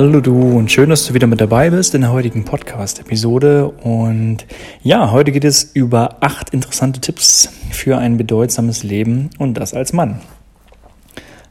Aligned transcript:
Hallo 0.00 0.22
du 0.22 0.56
und 0.56 0.72
schön, 0.72 0.88
dass 0.88 1.06
du 1.06 1.12
wieder 1.12 1.26
mit 1.26 1.42
dabei 1.42 1.68
bist 1.68 1.94
in 1.94 2.00
der 2.00 2.10
heutigen 2.10 2.46
Podcast-Episode. 2.46 3.68
Und 3.68 4.46
ja, 4.82 5.10
heute 5.10 5.30
geht 5.30 5.44
es 5.44 5.62
über 5.74 6.16
acht 6.20 6.54
interessante 6.54 7.02
Tipps 7.02 7.50
für 7.70 7.98
ein 7.98 8.16
bedeutsames 8.16 8.82
Leben 8.82 9.28
und 9.38 9.58
das 9.58 9.74
als 9.74 9.92
Mann. 9.92 10.22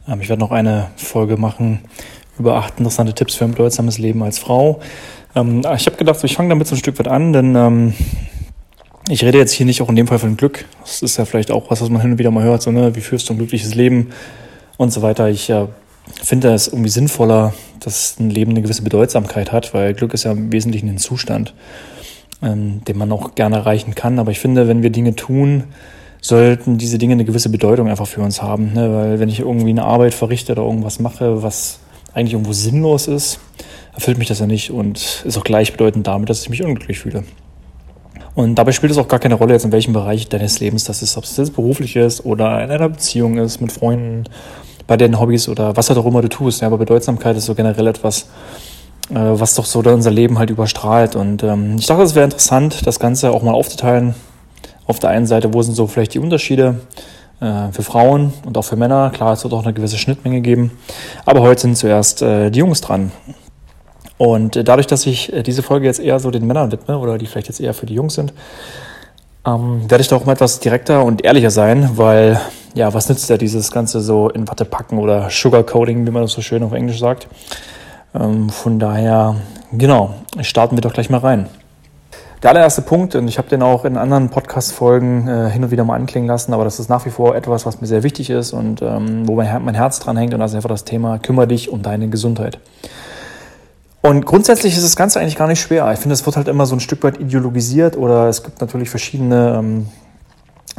Ähm, 0.07 0.21
ich 0.21 0.29
werde 0.29 0.39
noch 0.39 0.49
eine 0.49 0.87
Folge 0.95 1.37
machen 1.37 1.81
über 2.39 2.55
acht 2.55 2.79
interessante 2.79 3.13
Tipps 3.13 3.35
für 3.35 3.45
ein 3.45 3.51
bedeutsames 3.51 3.99
Leben 3.99 4.23
als 4.23 4.39
Frau. 4.39 4.79
Ähm, 5.35 5.59
ich 5.75 5.85
habe 5.85 5.97
gedacht, 5.97 6.23
ich 6.23 6.35
fange 6.35 6.49
damit 6.49 6.65
so 6.65 6.73
ein 6.73 6.79
Stück 6.79 6.97
weit 6.97 7.07
an, 7.07 7.33
denn 7.33 7.55
ähm, 7.55 7.93
ich 9.09 9.23
rede 9.23 9.37
jetzt 9.37 9.51
hier 9.51 9.67
nicht 9.67 9.83
auch 9.83 9.89
in 9.89 9.95
dem 9.95 10.07
Fall 10.07 10.17
von 10.17 10.37
Glück. 10.37 10.65
Das 10.81 11.03
ist 11.03 11.17
ja 11.17 11.25
vielleicht 11.25 11.51
auch 11.51 11.69
was, 11.69 11.81
was 11.81 11.89
man 11.91 12.01
hin 12.01 12.13
und 12.13 12.17
wieder 12.17 12.31
mal 12.31 12.45
hört, 12.45 12.63
so, 12.63 12.71
ne? 12.71 12.95
wie 12.95 13.01
führst 13.01 13.29
du 13.29 13.33
ein 13.33 13.37
glückliches 13.37 13.75
Leben 13.75 14.09
und 14.77 14.91
so 14.91 15.03
weiter. 15.03 15.29
Ich 15.29 15.51
äh, 15.51 15.67
finde 16.21 16.53
es 16.53 16.67
irgendwie 16.67 16.89
sinnvoller, 16.89 17.53
dass 17.79 18.19
ein 18.19 18.29
Leben 18.29 18.51
eine 18.51 18.61
gewisse 18.61 18.81
Bedeutsamkeit 18.81 19.51
hat, 19.51 19.73
weil 19.73 19.93
Glück 19.93 20.13
ist 20.13 20.23
ja 20.23 20.31
im 20.31 20.51
Wesentlichen 20.51 20.89
ein 20.89 20.97
Zustand, 20.97 21.53
ähm, 22.41 22.83
den 22.85 22.97
man 22.97 23.11
auch 23.11 23.35
gerne 23.35 23.57
erreichen 23.57 23.95
kann. 23.95 24.19
Aber 24.19 24.31
ich 24.31 24.39
finde, 24.39 24.67
wenn 24.67 24.83
wir 24.83 24.89
Dinge 24.89 25.15
tun, 25.15 25.65
sollten 26.21 26.77
diese 26.77 26.97
Dinge 26.97 27.13
eine 27.13 27.25
gewisse 27.25 27.49
Bedeutung 27.49 27.87
einfach 27.87 28.07
für 28.07 28.21
uns 28.21 28.41
haben. 28.41 28.73
Ne? 28.73 28.93
Weil 28.93 29.19
wenn 29.19 29.29
ich 29.29 29.39
irgendwie 29.39 29.69
eine 29.69 29.83
Arbeit 29.83 30.13
verrichte 30.13 30.51
oder 30.51 30.63
irgendwas 30.63 30.99
mache, 30.99 31.43
was 31.43 31.79
eigentlich 32.13 32.33
irgendwo 32.33 32.53
sinnlos 32.53 33.07
ist, 33.07 33.39
erfüllt 33.93 34.17
mich 34.17 34.27
das 34.27 34.39
ja 34.39 34.47
nicht 34.47 34.71
und 34.71 35.23
ist 35.25 35.37
auch 35.37 35.43
gleichbedeutend 35.43 36.07
damit, 36.07 36.29
dass 36.29 36.41
ich 36.41 36.49
mich 36.49 36.63
unglücklich 36.63 36.99
fühle. 36.99 37.23
Und 38.35 38.55
dabei 38.55 38.71
spielt 38.71 38.91
es 38.91 38.97
auch 38.97 39.07
gar 39.07 39.19
keine 39.19 39.35
Rolle 39.35 39.53
jetzt, 39.53 39.65
in 39.65 39.71
welchem 39.71 39.93
Bereich 39.93 40.29
deines 40.29 40.59
Lebens 40.59 40.83
das 40.85 41.01
ist, 41.01 41.17
ob 41.17 41.23
es 41.23 41.35
jetzt 41.37 41.55
beruflich 41.55 41.95
ist 41.95 42.25
oder 42.25 42.63
in 42.63 42.71
einer 42.71 42.89
Beziehung 42.89 43.37
ist, 43.37 43.59
mit 43.59 43.71
Freunden 43.71 44.25
bei 44.89 44.97
den 44.97 45.19
Hobbys 45.19 45.47
oder 45.47 45.77
was 45.77 45.89
halt 45.89 45.99
auch 45.99 46.05
immer 46.07 46.23
du 46.23 46.29
tust. 46.29 46.61
Ja, 46.61 46.67
aber 46.67 46.79
Bedeutsamkeit 46.79 47.37
ist 47.37 47.45
so 47.45 47.53
generell 47.53 47.85
etwas, 47.85 48.21
äh, 49.11 49.13
was 49.13 49.53
doch 49.53 49.65
so 49.65 49.79
unser 49.81 50.09
Leben 50.09 50.39
halt 50.39 50.49
überstrahlt. 50.49 51.15
Und 51.15 51.43
ähm, 51.43 51.75
ich 51.77 51.85
dachte, 51.85 52.01
es 52.01 52.15
wäre 52.15 52.25
interessant, 52.25 52.87
das 52.87 52.99
Ganze 52.99 53.29
auch 53.29 53.43
mal 53.43 53.53
aufzuteilen. 53.53 54.15
Auf 54.87 54.97
der 54.97 55.11
einen 55.11 55.27
Seite, 55.27 55.53
wo 55.53 55.61
sind 55.61 55.75
so 55.75 55.85
vielleicht 55.85 56.15
die 56.15 56.19
Unterschiede 56.19 56.79
äh, 57.39 57.71
für 57.71 57.83
Frauen 57.83 58.33
und 58.43 58.57
auch 58.57 58.63
für 58.63 58.77
Männer? 58.77 59.11
Klar, 59.11 59.33
es 59.33 59.43
wird 59.43 59.53
auch 59.53 59.63
eine 59.63 59.73
gewisse 59.73 59.99
Schnittmenge 59.99 60.41
geben. 60.41 60.71
Aber 61.23 61.41
heute 61.41 61.61
sind 61.61 61.77
zuerst 61.77 62.23
äh, 62.23 62.49
die 62.49 62.57
Jungs 62.57 62.81
dran. 62.81 63.11
Und 64.17 64.55
äh, 64.55 64.63
dadurch, 64.63 64.87
dass 64.87 65.05
ich 65.05 65.31
äh, 65.31 65.43
diese 65.43 65.61
Folge 65.61 65.85
jetzt 65.85 65.99
eher 65.99 66.19
so 66.19 66.31
den 66.31 66.47
Männern 66.47 66.71
widme 66.71 66.97
oder 66.97 67.19
die 67.19 67.27
vielleicht 67.27 67.47
jetzt 67.47 67.61
eher 67.61 67.75
für 67.75 67.85
die 67.85 67.93
Jungs 67.93 68.15
sind, 68.15 68.33
ähm, 69.45 69.89
werde 69.89 70.01
ich 70.01 70.07
da 70.07 70.15
auch 70.15 70.25
mal 70.25 70.33
etwas 70.33 70.59
direkter 70.59 71.03
und 71.03 71.23
ehrlicher 71.23 71.51
sein, 71.51 71.91
weil 71.95 72.39
ja, 72.73 72.93
was 72.93 73.09
nützt 73.09 73.29
ja 73.29 73.37
dieses 73.37 73.71
Ganze 73.71 74.01
so 74.01 74.29
in 74.29 74.47
Watte 74.47 74.65
packen 74.65 74.99
oder 74.99 75.29
Sugarcoating, 75.29 76.05
wie 76.05 76.11
man 76.11 76.23
das 76.23 76.33
so 76.33 76.41
schön 76.41 76.63
auf 76.63 76.73
Englisch 76.73 76.99
sagt. 76.99 77.27
Ähm, 78.13 78.49
von 78.49 78.79
daher, 78.79 79.35
genau, 79.71 80.13
starten 80.41 80.77
wir 80.77 80.81
doch 80.81 80.93
gleich 80.93 81.09
mal 81.09 81.19
rein. 81.19 81.47
Der 82.41 82.51
allererste 82.51 82.81
Punkt, 82.81 83.15
und 83.15 83.27
ich 83.27 83.37
habe 83.37 83.49
den 83.49 83.61
auch 83.61 83.83
in 83.83 83.97
anderen 83.97 84.29
Podcast-Folgen 84.29 85.27
äh, 85.27 85.49
hin 85.49 85.61
und 85.63 85.71
wieder 85.71 85.83
mal 85.83 85.95
anklingen 85.95 86.27
lassen, 86.27 86.53
aber 86.53 86.63
das 86.63 86.79
ist 86.79 86.89
nach 86.89 87.05
wie 87.05 87.09
vor 87.09 87.35
etwas, 87.35 87.65
was 87.65 87.81
mir 87.81 87.87
sehr 87.87 88.03
wichtig 88.03 88.29
ist 88.29 88.53
und 88.53 88.81
ähm, 88.81 89.27
wo 89.27 89.35
mein, 89.35 89.65
mein 89.65 89.75
Herz 89.75 89.99
dran 89.99 90.15
hängt, 90.15 90.33
und 90.33 90.39
das 90.39 90.51
ist 90.51 90.55
einfach 90.55 90.69
das 90.69 90.85
Thema, 90.85 91.17
kümmere 91.17 91.47
dich 91.47 91.69
um 91.69 91.81
deine 91.81 92.07
Gesundheit. 92.07 92.59
Und 94.01 94.25
grundsätzlich 94.25 94.75
ist 94.75 94.83
das 94.83 94.95
Ganze 94.95 95.19
eigentlich 95.19 95.35
gar 95.35 95.47
nicht 95.47 95.59
schwer. 95.59 95.91
Ich 95.91 95.99
finde, 95.99 96.13
es 96.13 96.25
wird 96.25 96.37
halt 96.37 96.47
immer 96.47 96.65
so 96.65 96.75
ein 96.75 96.79
Stück 96.79 97.03
weit 97.03 97.19
ideologisiert 97.19 97.97
oder 97.97 98.27
es 98.29 98.43
gibt 98.43 98.61
natürlich 98.61 98.89
verschiedene 98.89 99.57
ähm, 99.59 99.87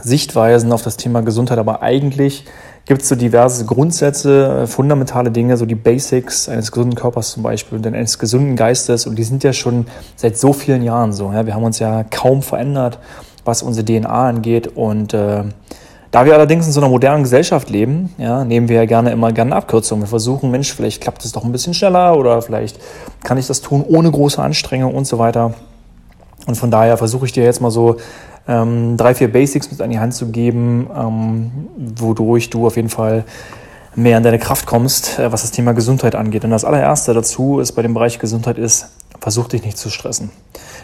Sichtweisen 0.03 0.72
auf 0.72 0.82
das 0.82 0.97
Thema 0.97 1.20
Gesundheit, 1.20 1.58
aber 1.58 1.82
eigentlich 1.82 2.47
gibt 2.86 3.03
es 3.03 3.08
so 3.08 3.14
diverse 3.14 3.66
Grundsätze, 3.66 4.62
äh, 4.62 4.66
fundamentale 4.66 5.31
Dinge, 5.31 5.58
so 5.58 5.66
die 5.66 5.75
Basics 5.75 6.48
eines 6.48 6.72
gesunden 6.72 6.94
Körpers 6.94 7.32
zum 7.32 7.42
Beispiel 7.42 7.76
und 7.76 7.86
eines 7.86 8.19
gesunden 8.19 8.56
Geistes 8.56 9.06
und 9.06 9.16
die 9.16 9.25
sind 9.25 9.44
ja 9.44 9.52
schon 9.52 9.87
seit 10.16 10.38
so 10.38 10.54
vielen 10.54 10.82
Jahren 10.82 11.12
so. 11.12 11.31
Ja? 11.31 11.44
Wir 11.44 11.54
haben 11.54 11.64
uns 11.64 11.78
ja 11.78 12.04
kaum 12.04 12.41
verändert, 12.42 12.98
was 13.44 13.62
unsere 13.62 13.84
DNA 13.84 14.28
angeht 14.28 14.66
und 14.66 15.12
äh, 15.12 15.44
da 16.10 16.25
wir 16.25 16.34
allerdings 16.34 16.66
in 16.66 16.72
so 16.72 16.81
einer 16.81 16.91
modernen 16.91 17.22
Gesellschaft 17.22 17.71
leben, 17.71 18.12
ja, 18.19 18.44
nehmen 18.44 18.69
wir 18.69 18.76
ja 18.76 18.84
gerne 18.84 19.10
immer 19.12 19.32
gerne 19.32 19.54
Abkürzungen. 19.54 20.03
Wir 20.04 20.09
versuchen, 20.09 20.50
Mensch, 20.50 20.72
vielleicht 20.72 21.00
klappt 21.00 21.25
es 21.25 21.32
doch 21.32 21.44
ein 21.44 21.53
bisschen 21.53 21.75
schneller 21.75 22.16
oder 22.16 22.43
vielleicht 22.43 22.81
kann 23.22 23.38
ich 23.38 23.47
das 23.47 23.60
tun 23.60 23.84
ohne 23.87 24.10
große 24.10 24.43
Anstrengung 24.43 24.94
und 24.94 25.06
so 25.06 25.19
weiter. 25.19 25.54
Und 26.47 26.56
von 26.56 26.70
daher 26.70 26.97
versuche 26.97 27.26
ich 27.26 27.32
dir 27.32 27.44
jetzt 27.44 27.60
mal 27.60 27.70
so 27.70 27.97
ähm, 28.49 28.97
drei, 28.97 29.15
vier 29.15 29.32
Basics 29.32 29.70
mit 29.70 29.81
an 29.81 29.91
die 29.91 30.00
Hand 30.00 30.15
zu 30.15 30.26
geben, 30.31 30.88
ähm, 30.97 31.50
wodurch 31.97 32.50
du 32.50 32.66
auf 32.66 32.76
jeden 32.76 32.88
Fall 32.88 33.25
mehr 33.94 34.16
in 34.16 34.22
deine 34.25 34.38
Kraft 34.38 34.66
kommst, 34.66 35.19
äh, 35.19 35.31
was 35.31 35.43
das 35.43 35.53
Thema 35.53 35.72
Gesundheit 35.72 36.16
angeht. 36.16 36.44
Und 36.44 36.50
das 36.50 36.65
allererste 36.65 37.15
dazu 37.15 37.60
ist 37.60 37.72
bei 37.72 37.82
dem 37.82 37.94
Bereich 37.94 38.19
Gesundheit 38.19 38.59
ist, 38.59 38.88
versuch 39.20 39.49
dich 39.49 39.65
nicht 39.65 39.78
zu 39.78 39.91
stressen. 39.91 40.31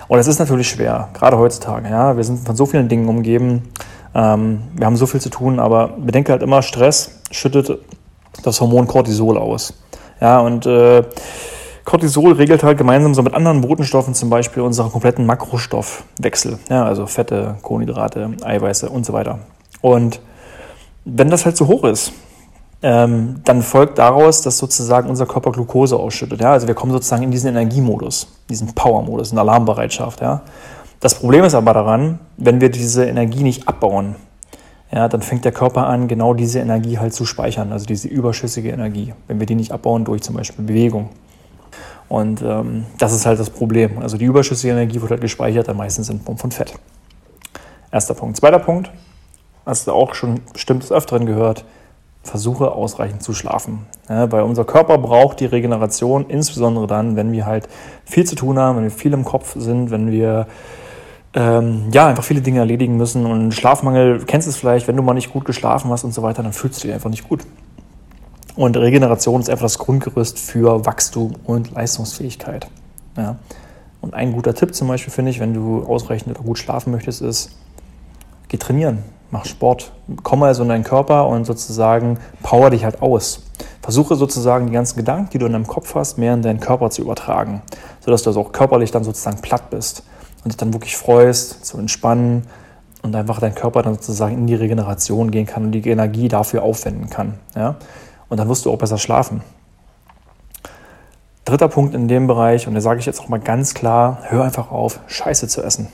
Und 0.09 0.19
es 0.19 0.27
ist 0.29 0.39
natürlich 0.39 0.69
schwer, 0.69 1.09
gerade 1.15 1.39
heutzutage. 1.39 1.89
Ja, 1.89 2.17
wir 2.17 2.23
sind 2.23 2.47
von 2.47 2.55
so 2.55 2.67
vielen 2.67 2.89
Dingen 2.89 3.09
umgeben. 3.09 3.63
Ähm, 4.17 4.63
wir 4.75 4.87
haben 4.87 4.97
so 4.97 5.07
viel 5.07 5.21
zu 5.21 5.29
tun, 5.29 5.61
aber 5.61 5.89
bedenke 5.89 6.33
halt 6.33 6.43
immer, 6.43 6.63
Stress 6.63 7.21
schüttet 7.31 7.79
das 8.43 8.61
Hormon 8.61 8.87
Cortisol 8.87 9.37
aus. 9.37 9.75
Ja, 10.23 10.41
und 10.41 10.65
äh, 10.65 11.03
Cortisol 11.85 12.33
regelt 12.33 12.63
halt 12.63 12.79
gemeinsam 12.79 13.15
so 13.15 13.23
mit 13.23 13.35
anderen 13.35 13.61
Botenstoffen 13.61 14.15
zum 14.15 14.31
Beispiel 14.31 14.63
unseren 14.63 14.91
kompletten 14.91 15.27
Makrostoffwechsel. 15.27 16.59
Ja, 16.71 16.87
also 16.87 17.07
Fette, 17.07 17.57
Kohlenhydrate, 17.61 18.31
Eiweiße 18.43 18.89
und 18.89 19.05
so 19.05 19.13
weiter. 19.13 19.41
Und 19.83 20.21
wenn 21.05 21.29
das 21.29 21.45
halt 21.45 21.59
zu 21.59 21.69
hoch 21.69 21.85
ist, 21.85 22.13
ähm, 22.83 23.41
dann 23.45 23.63
folgt 23.63 23.99
daraus, 23.99 24.43
dass 24.43 24.59
sozusagen 24.59 25.11
unser 25.11 25.27
Körper 25.27 25.53
Glucose 25.53 25.97
ausschüttet. 25.97 26.41
Ja? 26.41 26.53
Also 26.53 26.67
wir 26.67 26.75
kommen 26.75 26.93
sozusagen 26.93 27.23
in 27.23 27.31
diesen 27.31 27.51
Energiemodus, 27.51 28.29
diesen 28.49 28.75
Power-Modus, 28.75 29.33
in 29.33 29.39
Alarmbereitschaft. 29.39 30.21
Ja? 30.21 30.43
Das 31.01 31.15
Problem 31.19 31.45
ist 31.45 31.55
aber 31.55 31.75
daran, 31.75 32.19
wenn 32.37 32.61
wir 32.61 32.71
diese 32.71 33.05
Energie 33.05 33.43
nicht 33.43 33.69
abbauen, 33.69 34.17
ja, 34.93 35.09
dann 35.09 35.21
fängt 35.21 35.45
der 35.45 35.53
Körper 35.53 35.87
an, 35.87 36.09
genau 36.09 36.33
diese 36.33 36.61
Energie 36.61 36.99
halt 36.99 37.13
zu 37.13 37.25
speichern, 37.25 37.73
also 37.73 37.87
diese 37.87 38.09
überschüssige 38.09 38.71
Energie, 38.71 39.15
wenn 39.27 39.41
wir 39.41 39.47
die 39.47 39.57
nicht 39.57 39.73
abbauen 39.73 40.05
durch 40.05 40.23
zum 40.23 40.37
Beispiel 40.37 40.65
Bewegung. 40.65 41.11
Und 42.09 42.41
ähm, 42.43 42.87
das 42.99 43.13
ist 43.13 43.27
halt 43.27 43.41
das 43.41 43.51
Problem. 43.51 43.99
Also 43.99 44.17
die 44.17 44.25
überschüssige 44.25 44.73
Energie 44.73 45.01
wird 45.01 45.11
halt 45.11 45.21
gespeichert, 45.21 45.67
dann 45.67 45.77
meistens 45.77 46.09
in 46.09 46.21
Form 46.21 46.39
von 46.39 46.53
Fett. 46.53 46.75
Erster 47.91 48.15
Punkt. 48.15 48.37
Zweiter 48.37 48.61
Punkt, 48.61 48.91
hast 49.65 49.87
du 49.89 49.93
auch 49.93 50.15
schon 50.15 50.41
bestimmt 50.53 50.85
des 50.85 50.93
Öfteren 50.93 51.27
gehört, 51.27 51.65
versuche 52.23 52.73
ausreichend 52.73 53.23
zu 53.23 53.35
schlafen. 53.35 53.87
Ja, 54.09 54.31
weil 54.31 54.43
unser 54.43 54.65
Körper 54.65 54.99
braucht 54.99 55.41
die 55.41 55.47
Regeneration, 55.47 56.27
insbesondere 56.29 56.87
dann, 56.87 57.17
wenn 57.17 57.33
wir 57.33 57.47
halt 57.47 57.69
viel 58.05 58.25
zu 58.25 58.37
tun 58.37 58.59
haben, 58.59 58.77
wenn 58.77 58.85
wir 58.85 58.91
viel 58.91 59.13
im 59.13 59.25
Kopf 59.25 59.55
sind, 59.57 59.91
wenn 59.91 60.11
wir 60.11 60.47
ähm, 61.37 61.91
ja, 61.93 62.07
einfach 62.07 62.25
viele 62.25 62.41
Dinge 62.41 62.61
erledigen 62.61 62.97
müssen. 62.97 63.27
Und 63.27 63.53
Schlafmangel, 63.53 64.25
kennst 64.27 64.47
du 64.47 64.51
es 64.51 64.57
vielleicht, 64.57 64.89
wenn 64.89 64.97
du 64.97 65.03
mal 65.03 65.13
nicht 65.13 65.33
gut 65.33 65.45
geschlafen 65.45 65.91
hast 65.91 66.03
und 66.03 66.15
so 66.15 66.23
weiter, 66.23 66.43
dann 66.43 66.55
fühlst 66.55 66.83
du 66.83 66.89
dich 66.89 66.95
einfach 66.95 67.11
nicht 67.11 67.29
gut. 67.29 67.43
Und 68.57 68.75
Regeneration 68.79 69.43
ist 69.43 69.51
einfach 69.51 69.67
das 69.67 69.79
Grundgerüst 69.79 70.39
für 70.39 70.87
Wachstum 70.87 71.35
und 71.45 71.73
Leistungsfähigkeit. 71.73 72.67
Ja. 73.19 73.37
Und 74.01 74.15
ein 74.15 74.33
guter 74.33 74.55
Tipp 74.55 74.75
zum 74.75 74.89
Beispiel 74.89 75.13
finde 75.13 75.31
ich, 75.31 75.39
wenn 75.39 75.53
du 75.53 75.85
ausreichend 75.85 76.35
oder 76.35 76.47
gut 76.47 76.59
schlafen 76.59 76.91
möchtest, 76.91 77.21
ist, 77.21 77.51
geh 78.49 78.57
trainieren, 78.57 79.03
mach 79.31 79.45
Sport, 79.45 79.93
komm 80.23 80.43
also 80.43 80.63
in 80.63 80.71
deinen 80.71 80.85
Körper 80.85 81.27
und 81.27 81.45
sozusagen 81.45 82.19
power 82.43 82.71
dich 82.71 82.85
halt 82.85 83.03
aus. 83.03 83.43
Versuche 83.83 84.17
sozusagen 84.17 84.69
die 84.69 84.73
ganzen 84.73 84.97
Gedanken, 84.97 85.31
die 85.35 85.39
du 85.39 85.47
in 85.47 85.53
deinem 85.53 85.67
Kopf 85.67 85.95
hast, 85.95 86.17
mehr 86.17 86.33
in 86.33 86.41
deinen 86.41 86.61
Körper 86.61 86.89
zu 86.89 87.03
übertragen, 87.03 87.61
sodass 88.01 88.23
du 88.23 88.31
also 88.31 88.41
auch 88.41 88.53
körperlich 88.53 88.91
dann 88.91 89.05
sozusagen 89.05 89.43
platt 89.43 89.69
bist 89.69 90.03
und 90.47 90.53
dich 90.53 90.57
dann 90.57 90.73
wirklich 90.73 90.97
freust, 90.97 91.67
zu 91.67 91.77
entspannen 91.77 92.45
und 93.03 93.15
einfach 93.15 93.41
dein 93.41 93.55
Körper 93.55 93.83
dann 93.83 93.95
sozusagen 93.97 94.39
in 94.39 94.47
die 94.47 94.55
Regeneration 94.55 95.31
gehen 95.31 95.45
kann 95.45 95.65
und 95.65 95.73
die 95.73 95.87
Energie 95.89 96.29
dafür 96.29 96.63
aufwenden 96.63 97.11
kann. 97.11 97.35
Ja? 97.55 97.77
und 98.29 98.39
dann 98.39 98.49
wirst 98.49 98.65
du 98.65 98.73
auch 98.73 98.79
besser 98.79 98.99
schlafen. 98.99 99.43
Dritter 101.45 101.69
Punkt 101.69 101.95
in 101.95 102.09
dem 102.09 102.27
Bereich, 102.27 102.67
und 102.67 102.75
da 102.75 102.81
sage 102.81 102.99
ich 102.99 103.07
jetzt 103.07 103.21
auch 103.21 103.29
mal 103.29 103.39
ganz 103.39 103.75
klar, 103.75 104.19
hör 104.23 104.45
einfach 104.45 104.73
auf, 104.73 105.01
Scheiße 105.07 105.47
zu 105.47 105.63
essen. 105.63 105.89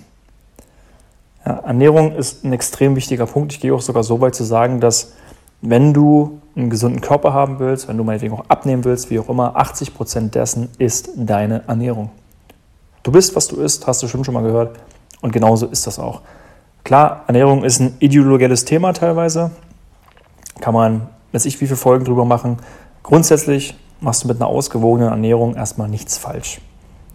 Ja, 1.44 1.58
Ernährung 1.58 2.12
ist 2.12 2.44
ein 2.44 2.52
extrem 2.52 2.96
wichtiger 2.96 3.26
Punkt. 3.26 3.52
Ich 3.52 3.60
gehe 3.60 3.74
auch 3.74 3.82
sogar 3.82 4.02
so 4.02 4.20
weit 4.20 4.34
zu 4.34 4.44
sagen, 4.44 4.80
dass 4.80 5.12
wenn 5.60 5.92
du 5.92 6.40
einen 6.56 6.70
gesunden 6.70 7.00
Körper 7.00 7.34
haben 7.34 7.58
willst, 7.58 7.88
wenn 7.88 7.98
du 7.98 8.04
meinetwegen 8.04 8.34
auch 8.34 8.44
abnehmen 8.48 8.84
willst, 8.84 9.10
wie 9.10 9.18
auch 9.18 9.28
immer, 9.28 9.56
80 9.56 9.94
Prozent 9.94 10.34
dessen 10.34 10.68
ist 10.78 11.10
deine 11.16 11.64
Ernährung. 11.66 12.10
Du 13.02 13.12
bist, 13.12 13.34
was 13.36 13.48
du 13.48 13.60
isst, 13.60 13.86
hast 13.86 14.02
du 14.02 14.08
schon 14.08 14.24
schon 14.24 14.34
mal 14.34 14.42
gehört. 14.42 14.78
Und 15.20 15.32
genauso 15.32 15.66
ist 15.66 15.86
das 15.86 15.98
auch. 15.98 16.22
Klar, 16.84 17.24
Ernährung 17.26 17.64
ist 17.64 17.80
ein 17.80 17.96
ideologisches 18.00 18.64
Thema 18.64 18.92
teilweise. 18.92 19.50
Kann 20.60 20.74
man 20.74 21.08
weiß 21.32 21.46
ich, 21.46 21.60
wie 21.60 21.66
viele 21.66 21.76
Folgen 21.76 22.04
drüber 22.04 22.24
machen. 22.24 22.58
Grundsätzlich 23.02 23.74
machst 24.00 24.24
du 24.24 24.28
mit 24.28 24.36
einer 24.36 24.46
ausgewogenen 24.46 25.08
Ernährung 25.10 25.56
erstmal 25.56 25.88
nichts 25.88 26.18
falsch. 26.18 26.60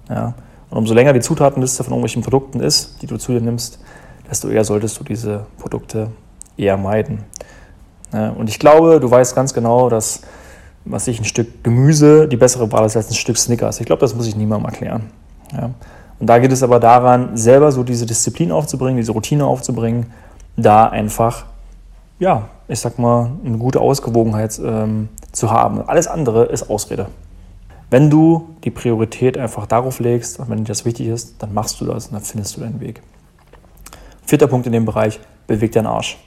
Ja? 0.09 0.33
Und 0.69 0.79
umso 0.79 0.93
länger 0.93 1.13
die 1.13 1.21
Zutatenliste 1.21 1.83
von 1.83 1.93
irgendwelchen 1.93 2.23
Produkten 2.23 2.59
ist, 2.59 3.01
die 3.01 3.07
du 3.07 3.17
zu 3.17 3.31
dir 3.31 3.41
nimmst, 3.41 3.79
desto 4.29 4.49
eher 4.49 4.65
solltest 4.65 4.99
du 4.99 5.03
diese 5.03 5.45
Produkte 5.57 6.09
eher 6.57 6.77
meiden. 6.77 7.23
Ja? 8.11 8.31
Und 8.31 8.49
ich 8.49 8.59
glaube, 8.59 8.99
du 8.99 9.09
weißt 9.09 9.35
ganz 9.35 9.53
genau, 9.53 9.89
dass 9.89 10.21
was 10.89 11.05
ich, 11.07 11.19
ein 11.19 11.25
Stück 11.25 11.65
Gemüse 11.65 12.29
die 12.29 12.37
bessere 12.37 12.71
Wahl 12.71 12.85
ist 12.85 12.95
als 12.95 13.09
ein 13.09 13.15
Stück 13.15 13.37
Snickers. 13.37 13.81
Ich 13.81 13.85
glaube, 13.85 13.99
das 13.99 14.15
muss 14.15 14.25
ich 14.25 14.37
niemandem 14.37 14.69
erklären. 14.69 15.11
Ja. 15.53 15.71
Und 16.19 16.27
da 16.27 16.39
geht 16.39 16.51
es 16.51 16.63
aber 16.63 16.79
daran, 16.79 17.37
selber 17.37 17.71
so 17.71 17.83
diese 17.83 18.05
Disziplin 18.05 18.51
aufzubringen, 18.51 18.97
diese 18.97 19.11
Routine 19.11 19.45
aufzubringen, 19.45 20.07
da 20.55 20.87
einfach, 20.87 21.45
ja, 22.19 22.49
ich 22.67 22.79
sag 22.79 22.97
mal, 22.97 23.31
eine 23.45 23.57
gute 23.57 23.79
Ausgewogenheit 23.79 24.59
ähm, 24.63 25.09
zu 25.31 25.51
haben. 25.51 25.87
Alles 25.87 26.07
andere 26.07 26.45
ist 26.45 26.69
Ausrede. 26.69 27.07
Wenn 27.89 28.09
du 28.09 28.55
die 28.63 28.71
Priorität 28.71 29.37
einfach 29.37 29.65
darauf 29.65 29.99
legst 29.99 30.39
und 30.39 30.49
wenn 30.49 30.59
dir 30.59 30.65
das 30.65 30.83
wichtig 30.83 31.07
ist, 31.07 31.35
dann 31.39 31.53
machst 31.53 31.79
du 31.79 31.85
das 31.85 32.07
und 32.07 32.15
dann 32.15 32.23
findest 32.23 32.57
du 32.57 32.61
deinen 32.61 32.81
Weg. 32.81 33.01
Vierter 34.25 34.47
Punkt 34.47 34.65
in 34.67 34.73
dem 34.73 34.83
Bereich, 34.83 35.21
beweg 35.45 35.71
deinen 35.71 35.87
Arsch. 35.87 36.17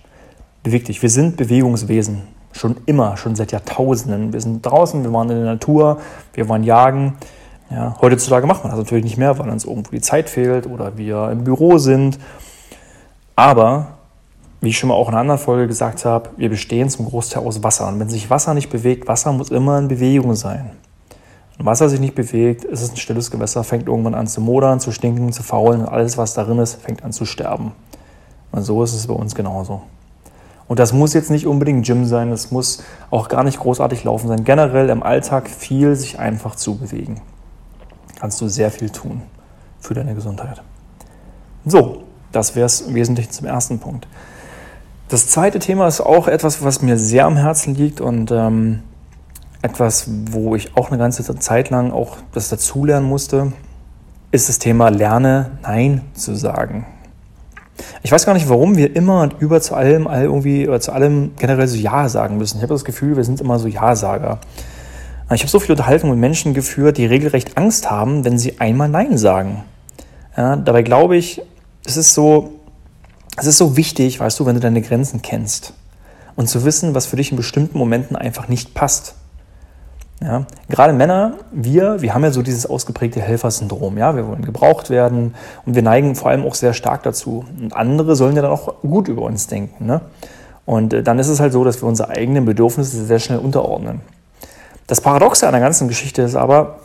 Beweg 0.63 0.87
dich. 0.87 1.03
Wir 1.03 1.11
sind 1.11 1.37
Bewegungswesen. 1.37 2.23
Schon 2.53 2.77
immer, 2.87 3.17
schon 3.17 3.37
seit 3.37 3.53
Jahrtausenden. 3.53 4.33
Wir 4.33 4.41
sind 4.41 4.65
draußen, 4.65 5.05
wir 5.05 5.13
waren 5.13 5.29
in 5.31 5.37
der 5.37 5.45
Natur, 5.45 5.99
wir 6.33 6.49
waren 6.49 6.65
jagen. 6.65 7.17
Ja, 7.71 7.97
heutzutage 8.01 8.47
macht 8.47 8.65
man 8.65 8.73
das 8.73 8.79
natürlich 8.79 9.05
nicht 9.05 9.17
mehr, 9.17 9.39
weil 9.39 9.49
uns 9.49 9.65
irgendwo 9.65 9.93
die 9.93 10.01
Zeit 10.01 10.29
fehlt 10.29 10.67
oder 10.67 10.99
wir 10.99 11.31
im 11.31 11.45
Büro 11.45 11.79
sind. 11.79 12.19
Aber, 13.37 13.93
wie 14.61 14.71
ich 14.71 14.79
schon 14.79 14.89
mal 14.89 14.97
auch 14.97 15.09
in 15.09 15.15
einer 15.15 15.21
anderen 15.21 15.39
Folge 15.39 15.69
gesagt 15.69 16.05
habe, 16.05 16.31
wir 16.37 16.49
bestehen 16.49 16.91
zum 16.91 17.07
Großteil 17.07 17.45
aus 17.45 17.63
Wasser. 17.63 17.87
Und 17.87 18.01
wenn 18.01 18.09
sich 18.09 18.29
Wasser 18.29 18.55
nicht 18.55 18.71
bewegt, 18.71 19.07
Wasser 19.07 19.33
muss 19.33 19.51
immer 19.51 19.79
in 19.79 19.87
Bewegung 19.87 20.35
sein. 20.35 20.73
Wenn 21.57 21.67
Wasser 21.67 21.89
sich 21.89 22.01
nicht 22.01 22.17
bewegt, 22.17 22.65
ist 22.65 22.83
es 22.83 22.91
ein 22.91 22.97
stilles 22.97 23.31
Gewässer, 23.31 23.63
fängt 23.63 23.87
irgendwann 23.87 24.15
an 24.15 24.27
zu 24.27 24.41
modern, 24.41 24.81
zu 24.81 24.91
stinken, 24.91 25.33
zu 25.33 25.45
faulen 25.45 25.83
und 25.83 25.89
alles, 25.89 26.19
was 26.19 26.35
darin 26.35 26.59
ist, 26.59 26.83
fängt 26.83 27.05
an 27.05 27.13
zu 27.13 27.25
sterben. 27.25 27.73
Und 28.51 28.63
so 28.63 28.83
ist 28.83 28.95
es 28.95 29.07
bei 29.07 29.15
uns 29.15 29.35
genauso. 29.37 29.83
Und 30.67 30.79
das 30.79 30.93
muss 30.93 31.15
jetzt 31.15 31.31
nicht 31.31 31.47
unbedingt 31.47 31.87
Gym 31.87 32.05
sein, 32.05 32.33
es 32.33 32.51
muss 32.51 32.83
auch 33.11 33.29
gar 33.29 33.45
nicht 33.45 33.61
großartig 33.61 34.05
laufen 34.05 34.29
sein. 34.29 34.45
Generell 34.45 34.89
im 34.89 35.03
Alltag 35.03 35.49
viel 35.49 35.95
sich 35.97 36.19
einfach 36.19 36.57
zu 36.57 36.77
bewegen. 36.77 37.21
Kannst 38.21 38.41
du 38.41 38.49
sehr 38.49 38.71
viel 38.71 38.91
tun 38.91 39.23
für 39.81 39.95
deine 39.95 40.15
Gesundheit. 40.15 40.63
So, 41.65 42.03
das 42.33 42.55
wäre 42.55 42.67
es 42.67 42.83
im 42.83 42.95
Wesentlichen 42.95 43.33
zum 43.33 43.47
ersten 43.47 43.79
Punkt. 43.79 44.07
Das 45.09 45.27
zweite 45.27 45.59
Thema 45.59 45.89
ist 45.89 46.01
auch 46.01 46.29
etwas, 46.29 46.63
was 46.63 46.83
mir 46.83 46.99
sehr 46.99 47.25
am 47.25 47.37
Herzen 47.37 47.75
liegt 47.75 48.01
und 48.01 48.31
ähm, 48.31 48.83
etwas, 49.63 50.09
wo 50.31 50.55
ich 50.55 50.77
auch 50.77 50.89
eine 50.89 50.99
ganze 50.99 51.25
Zeit 51.39 51.71
lang 51.71 51.91
auch 51.93 52.19
das 52.33 52.49
dazulernen 52.49 53.09
musste, 53.09 53.53
ist 54.31 54.49
das 54.49 54.59
Thema 54.59 54.91
Lerne 54.91 55.59
Nein 55.63 56.03
zu 56.15 56.37
sagen. 56.37 56.87
Ich 58.03 58.13
weiß 58.13 58.27
gar 58.27 58.35
nicht, 58.35 58.49
warum 58.49 58.77
wir 58.77 58.95
immer 58.95 59.23
und 59.23 59.41
über 59.41 59.61
zu 59.61 59.75
allem, 59.75 60.07
all 60.07 60.25
irgendwie, 60.25 60.69
oder 60.69 60.81
zu 60.81 60.93
allem 60.93 61.33
generell 61.39 61.67
so 61.67 61.77
Ja 61.77 62.09
sagen 62.09 62.37
müssen. 62.37 62.59
Ich 62.59 62.63
habe 62.63 62.75
das 62.75 62.85
Gefühl, 62.85 63.17
wir 63.17 63.25
sind 63.25 63.41
immer 63.41 63.59
so 63.59 63.67
Ja-Sager. 63.67 64.39
Ich 65.33 65.43
habe 65.43 65.51
so 65.51 65.61
viele 65.61 65.75
Unterhaltungen 65.75 66.15
mit 66.15 66.21
Menschen 66.21 66.55
geführt, 66.55 66.99
die 66.99 67.07
regelrecht 67.07 67.57
Angst 67.57 67.89
haben, 67.89 68.25
wenn 68.25 68.37
sie 68.37 68.59
einmal 68.61 68.89
Nein 68.89 69.17
sagen. 69.17 69.63
Ja, 70.37 70.57
dabei 70.57 70.83
glaube 70.83 71.17
ich, 71.17 71.41
es 71.87 71.97
ist 71.97 72.15
so, 72.15 72.51
es 73.37 73.47
ist 73.47 73.59
so 73.59 73.77
wichtig, 73.77 74.19
weißt 74.19 74.41
du, 74.41 74.47
wenn 74.47 74.55
du 74.55 74.61
deine 74.61 74.83
Grenzen 74.83 75.23
kennst 75.23 75.75
und 76.35 76.49
zu 76.49 76.65
wissen, 76.65 76.95
was 76.97 77.07
für 77.07 77.17
dich 77.17 77.31
in 77.31 77.37
bestimmten 77.37 77.79
Momenten 77.79 78.17
einfach 78.17 78.49
nicht 78.49 78.75
passt. 78.75 79.15
Ja, 80.23 80.47
gerade 80.69 80.93
Männer, 80.93 81.35
wir, 81.51 82.03
wir 82.03 82.13
haben 82.13 82.25
ja 82.25 82.31
so 82.31 82.43
dieses 82.43 82.67
ausgeprägte 82.67 83.23
Helfersyndrom. 83.23 83.97
Ja, 83.99 84.17
wir 84.17 84.27
wollen 84.27 84.45
gebraucht 84.45 84.91
werden 84.91 85.35
und 85.65 85.75
wir 85.77 85.83
neigen 85.83 86.15
vor 86.15 86.31
allem 86.31 86.45
auch 86.45 86.55
sehr 86.55 86.75
stark 86.75 87.05
dazu. 87.05 87.45
Und 87.59 87.73
andere 87.73 88.17
sollen 88.17 88.37
ja 88.37 88.43
dann 88.43 88.51
auch 88.51 88.83
gut 88.83 89.09
über 89.09 89.23
uns 89.23 89.47
denken. 89.47 89.87
Ne? 89.87 90.03
Und 90.67 90.93
äh, 90.93 91.03
dann 91.03 91.19
ist 91.19 91.29
es 91.29 91.41
halt 91.41 91.53
so, 91.53 91.65
dass 91.65 91.81
wir 91.81 91.89
unsere 91.89 92.11
eigenen 92.11 92.45
Bedürfnisse 92.45 93.05
sehr 93.07 93.19
schnell 93.19 93.39
unterordnen. 93.39 94.03
Das 94.91 95.01
Paradoxe 95.01 95.47
an 95.47 95.53
der 95.53 95.61
ganzen 95.61 95.87
Geschichte 95.87 96.23
ist 96.23 96.35
aber, 96.35 96.81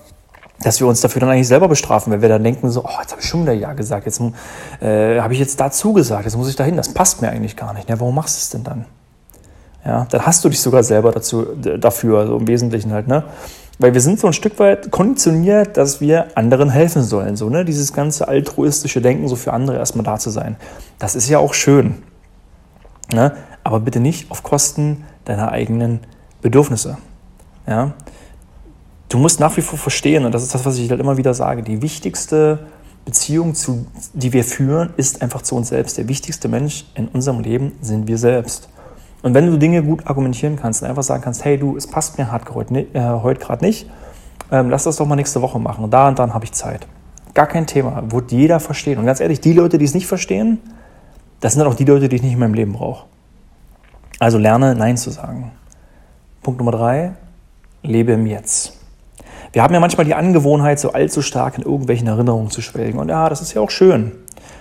dass 0.61 0.79
wir 0.79 0.85
uns 0.85 1.01
dafür 1.01 1.21
dann 1.21 1.29
eigentlich 1.29 1.47
selber 1.47 1.67
bestrafen, 1.67 2.13
wenn 2.13 2.21
wir 2.21 2.29
dann 2.29 2.43
denken 2.43 2.69
so, 2.69 2.83
oh, 2.83 3.01
jetzt 3.01 3.13
habe 3.13 3.19
ich 3.19 3.27
schon 3.27 3.41
wieder 3.41 3.53
Ja 3.53 3.73
gesagt, 3.73 4.05
jetzt 4.05 4.21
äh, 4.79 5.19
habe 5.19 5.33
ich 5.33 5.39
jetzt 5.39 5.59
dazu 5.59 5.91
gesagt, 5.91 6.25
jetzt 6.25 6.37
muss 6.37 6.47
ich 6.47 6.55
dahin, 6.55 6.77
das 6.77 6.93
passt 6.93 7.23
mir 7.23 7.29
eigentlich 7.29 7.55
gar 7.55 7.73
nicht. 7.73 7.89
Ja, 7.89 7.99
warum 7.99 8.13
machst 8.13 8.35
du 8.35 8.41
es 8.41 8.49
denn 8.51 8.63
dann? 8.63 8.85
Ja, 9.83 10.05
dann 10.11 10.23
hast 10.23 10.45
du 10.45 10.49
dich 10.49 10.61
sogar 10.61 10.83
selber 10.83 11.11
dazu, 11.13 11.47
dafür, 11.55 12.19
also 12.19 12.37
im 12.37 12.47
Wesentlichen 12.47 12.93
halt, 12.93 13.07
ne? 13.07 13.23
Weil 13.79 13.95
wir 13.95 14.01
sind 14.01 14.19
so 14.19 14.27
ein 14.27 14.33
Stück 14.33 14.59
weit 14.59 14.91
konditioniert, 14.91 15.75
dass 15.75 15.99
wir 15.99 16.27
anderen 16.37 16.69
helfen 16.69 17.01
sollen. 17.01 17.35
So, 17.35 17.49
ne? 17.49 17.65
Dieses 17.65 17.91
ganze 17.91 18.27
altruistische 18.27 19.01
Denken, 19.01 19.27
so 19.27 19.35
für 19.35 19.51
andere 19.51 19.77
erstmal 19.77 20.05
da 20.05 20.19
zu 20.19 20.29
sein. 20.29 20.57
Das 20.99 21.15
ist 21.15 21.27
ja 21.27 21.39
auch 21.39 21.55
schön. 21.55 22.03
Ne? 23.11 23.31
Aber 23.63 23.79
bitte 23.79 23.99
nicht 23.99 24.29
auf 24.29 24.43
Kosten 24.43 25.05
deiner 25.25 25.51
eigenen 25.51 26.01
Bedürfnisse. 26.43 26.97
Ja? 27.67 27.93
Du 29.09 29.17
musst 29.17 29.39
nach 29.39 29.55
wie 29.57 29.61
vor 29.61 29.77
verstehen, 29.77 30.25
und 30.25 30.33
das 30.33 30.43
ist 30.43 30.53
das, 30.53 30.65
was 30.65 30.77
ich 30.77 30.89
halt 30.89 30.99
immer 30.99 31.17
wieder 31.17 31.33
sage, 31.33 31.63
die 31.63 31.81
wichtigste 31.81 32.67
Beziehung, 33.05 33.53
zu, 33.53 33.85
die 34.13 34.33
wir 34.33 34.43
führen, 34.43 34.93
ist 34.97 35.21
einfach 35.21 35.43
zu 35.43 35.55
uns 35.55 35.69
selbst. 35.69 35.97
Der 35.97 36.07
wichtigste 36.07 36.47
Mensch 36.47 36.85
in 36.95 37.07
unserem 37.07 37.39
Leben 37.39 37.73
sind 37.81 38.07
wir 38.07 38.17
selbst. 38.17 38.67
Und 39.21 39.33
wenn 39.33 39.45
du 39.45 39.57
Dinge 39.57 39.83
gut 39.83 40.07
argumentieren 40.07 40.55
kannst 40.55 40.81
und 40.81 40.89
einfach 40.89 41.03
sagen 41.03 41.23
kannst, 41.23 41.45
hey 41.45 41.57
du, 41.57 41.77
es 41.77 41.87
passt 41.87 42.17
mir 42.17 42.31
hart 42.31 42.53
heute, 42.53 42.87
äh, 42.93 43.09
heute 43.21 43.39
gerade 43.39 43.63
nicht, 43.63 43.89
ähm, 44.51 44.69
lass 44.69 44.83
das 44.83 44.97
doch 44.97 45.05
mal 45.05 45.15
nächste 45.15 45.41
Woche 45.41 45.59
machen. 45.59 45.89
Da 45.89 46.07
und 46.07 46.19
dann 46.19 46.33
habe 46.33 46.45
ich 46.45 46.51
Zeit. 46.51 46.87
Gar 47.33 47.47
kein 47.47 47.67
Thema, 47.67 48.03
wird 48.11 48.31
jeder 48.31 48.59
verstehen. 48.59 48.97
Und 48.97 49.05
ganz 49.05 49.19
ehrlich, 49.19 49.39
die 49.39 49.53
Leute, 49.53 49.77
die 49.77 49.85
es 49.85 49.93
nicht 49.93 50.07
verstehen, 50.07 50.59
das 51.39 51.53
sind 51.53 51.59
dann 51.59 51.71
auch 51.71 51.75
die 51.75 51.85
Leute, 51.85 52.09
die 52.09 52.15
ich 52.15 52.23
nicht 52.23 52.33
in 52.33 52.39
meinem 52.39 52.53
Leben 52.53 52.73
brauche. 52.73 53.05
Also 54.19 54.37
lerne 54.37 54.75
Nein 54.75 54.97
zu 54.97 55.09
sagen. 55.09 55.51
Punkt 56.41 56.59
Nummer 56.59 56.71
drei, 56.71 57.13
lebe 57.85 58.13
im 58.13 58.25
Jetzt. 58.25 58.73
Wir 59.53 59.63
haben 59.63 59.73
ja 59.73 59.79
manchmal 59.79 60.05
die 60.05 60.15
Angewohnheit, 60.15 60.79
so 60.79 60.91
allzu 60.91 61.21
stark 61.21 61.57
in 61.57 61.63
irgendwelchen 61.63 62.07
Erinnerungen 62.07 62.51
zu 62.51 62.61
schwelgen. 62.61 62.99
Und 62.99 63.09
ja, 63.09 63.29
das 63.29 63.41
ist 63.41 63.53
ja 63.53 63.61
auch 63.61 63.69
schön. 63.69 64.11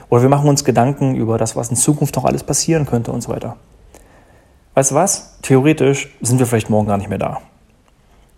Oder 0.09 0.23
wir 0.23 0.29
machen 0.29 0.49
uns 0.49 0.65
Gedanken 0.65 1.17
über 1.17 1.39
das, 1.39 1.57
was 1.57 1.71
in 1.71 1.77
Zukunft 1.77 2.15
noch 2.17 2.25
alles 2.25 2.45
passieren 2.45 2.87
könnte 2.87 3.11
und 3.11 3.23
so 3.23 3.31
weiter 3.31 3.57
weißt 4.75 4.91
du 4.91 4.95
was? 4.95 5.37
Theoretisch 5.43 6.15
sind 6.21 6.39
wir 6.39 6.47
vielleicht 6.47 6.71
morgen 6.71 6.87
gar 6.87 6.99
nicht 6.99 7.09
mehr 7.09 7.19
da. 7.19 7.41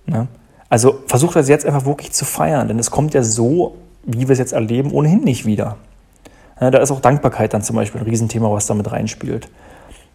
Ne? 0.07 0.29
Also 0.69 1.01
versuch 1.07 1.33
das 1.33 1.49
jetzt 1.49 1.67
einfach 1.67 1.87
wirklich 1.87 2.13
zu 2.13 2.25
feiern, 2.25 2.69
denn 2.69 2.79
es 2.79 2.91
kommt 2.91 3.15
ja 3.15 3.23
so, 3.23 3.77
wie 4.05 4.29
wir 4.29 4.33
es 4.33 4.39
jetzt 4.39 4.53
erleben, 4.53 4.93
ohnehin 4.93 5.23
nicht 5.23 5.47
wieder. 5.47 5.77
Da 6.59 6.79
ist 6.79 6.91
auch 6.91 7.01
Dankbarkeit 7.01 7.53
dann 7.53 7.63
zum 7.63 7.77
Beispiel 7.77 8.01
ein 8.01 8.07
Riesenthema, 8.07 8.51
was 8.51 8.67
damit 8.67 8.91
reinspielt. 8.91 9.49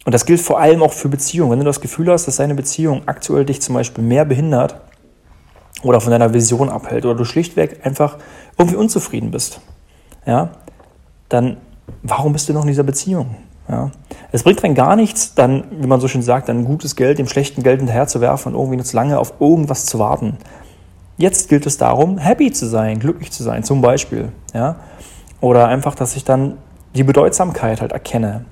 Und 0.06 0.14
das 0.14 0.26
gilt 0.26 0.42
vor 0.42 0.60
allem 0.60 0.82
auch 0.82 0.94
für 0.94 1.10
Beziehungen. 1.10 1.52
Wenn 1.52 1.60
du 1.60 1.66
das 1.66 1.82
Gefühl 1.82 2.12
hast, 2.12 2.28
dass 2.28 2.38
deine 2.38 2.56
Beziehung 2.56 3.04
aktuell 3.06 3.46
dich 3.46 3.62
zum 3.62 3.76
Beispiel 3.76 4.04
mehr 4.04 4.26
behindert 4.26 4.82
oder 5.84 6.02
von 6.02 6.12
deiner 6.12 6.34
Vision 6.34 6.70
abhält 6.70 7.06
oder 7.06 7.16
du 7.16 7.26
schlichtweg 7.26 7.86
einfach 7.86 8.18
irgendwie 8.58 8.78
unzufrieden 8.78 9.32
bist, 9.32 9.62
ja, 10.26 10.50
dann 11.30 11.58
warum 12.04 12.34
bist 12.34 12.50
du 12.50 12.54
noch 12.54 12.62
in 12.62 12.68
dieser 12.68 12.84
Beziehung? 12.84 13.36
Ja. 13.70 13.92
Es 14.32 14.44
bringt 14.44 14.64
dann 14.64 14.76
gar 14.76 14.96
nichts, 14.96 15.34
dann, 15.36 15.64
wie 15.72 15.88
man 15.88 16.02
so 16.02 16.08
schön 16.08 16.22
sagt, 16.22 16.50
dann 16.50 16.66
gutes 16.66 16.96
Geld 16.96 17.20
dem 17.20 17.28
schlechten 17.28 17.64
Geld 17.64 17.80
hinterherzuwerfen 17.80 18.54
und 18.54 18.60
irgendwie 18.60 18.78
nicht 18.78 18.88
zu 18.88 18.96
lange 18.96 19.20
auf 19.20 19.34
irgendwas 19.40 19.86
zu 19.86 20.00
warten. 20.00 20.38
Jetzt 21.18 21.50
gilt 21.50 21.66
es 21.66 21.78
darum, 21.78 22.18
happy 22.18 22.52
zu 22.52 22.68
sein, 22.68 23.00
glücklich 23.00 23.32
zu 23.32 23.44
sein, 23.44 23.64
zum 23.64 23.82
Beispiel. 23.82 24.30
Ja. 24.54 24.78
Oder 25.40 25.68
einfach, 25.68 25.96
dass 25.96 26.16
ich 26.16 26.24
dann 26.24 26.58
die 26.96 27.04
Bedeutsamkeit 27.04 27.82
halt 27.82 27.92
erkenne. 27.92 28.46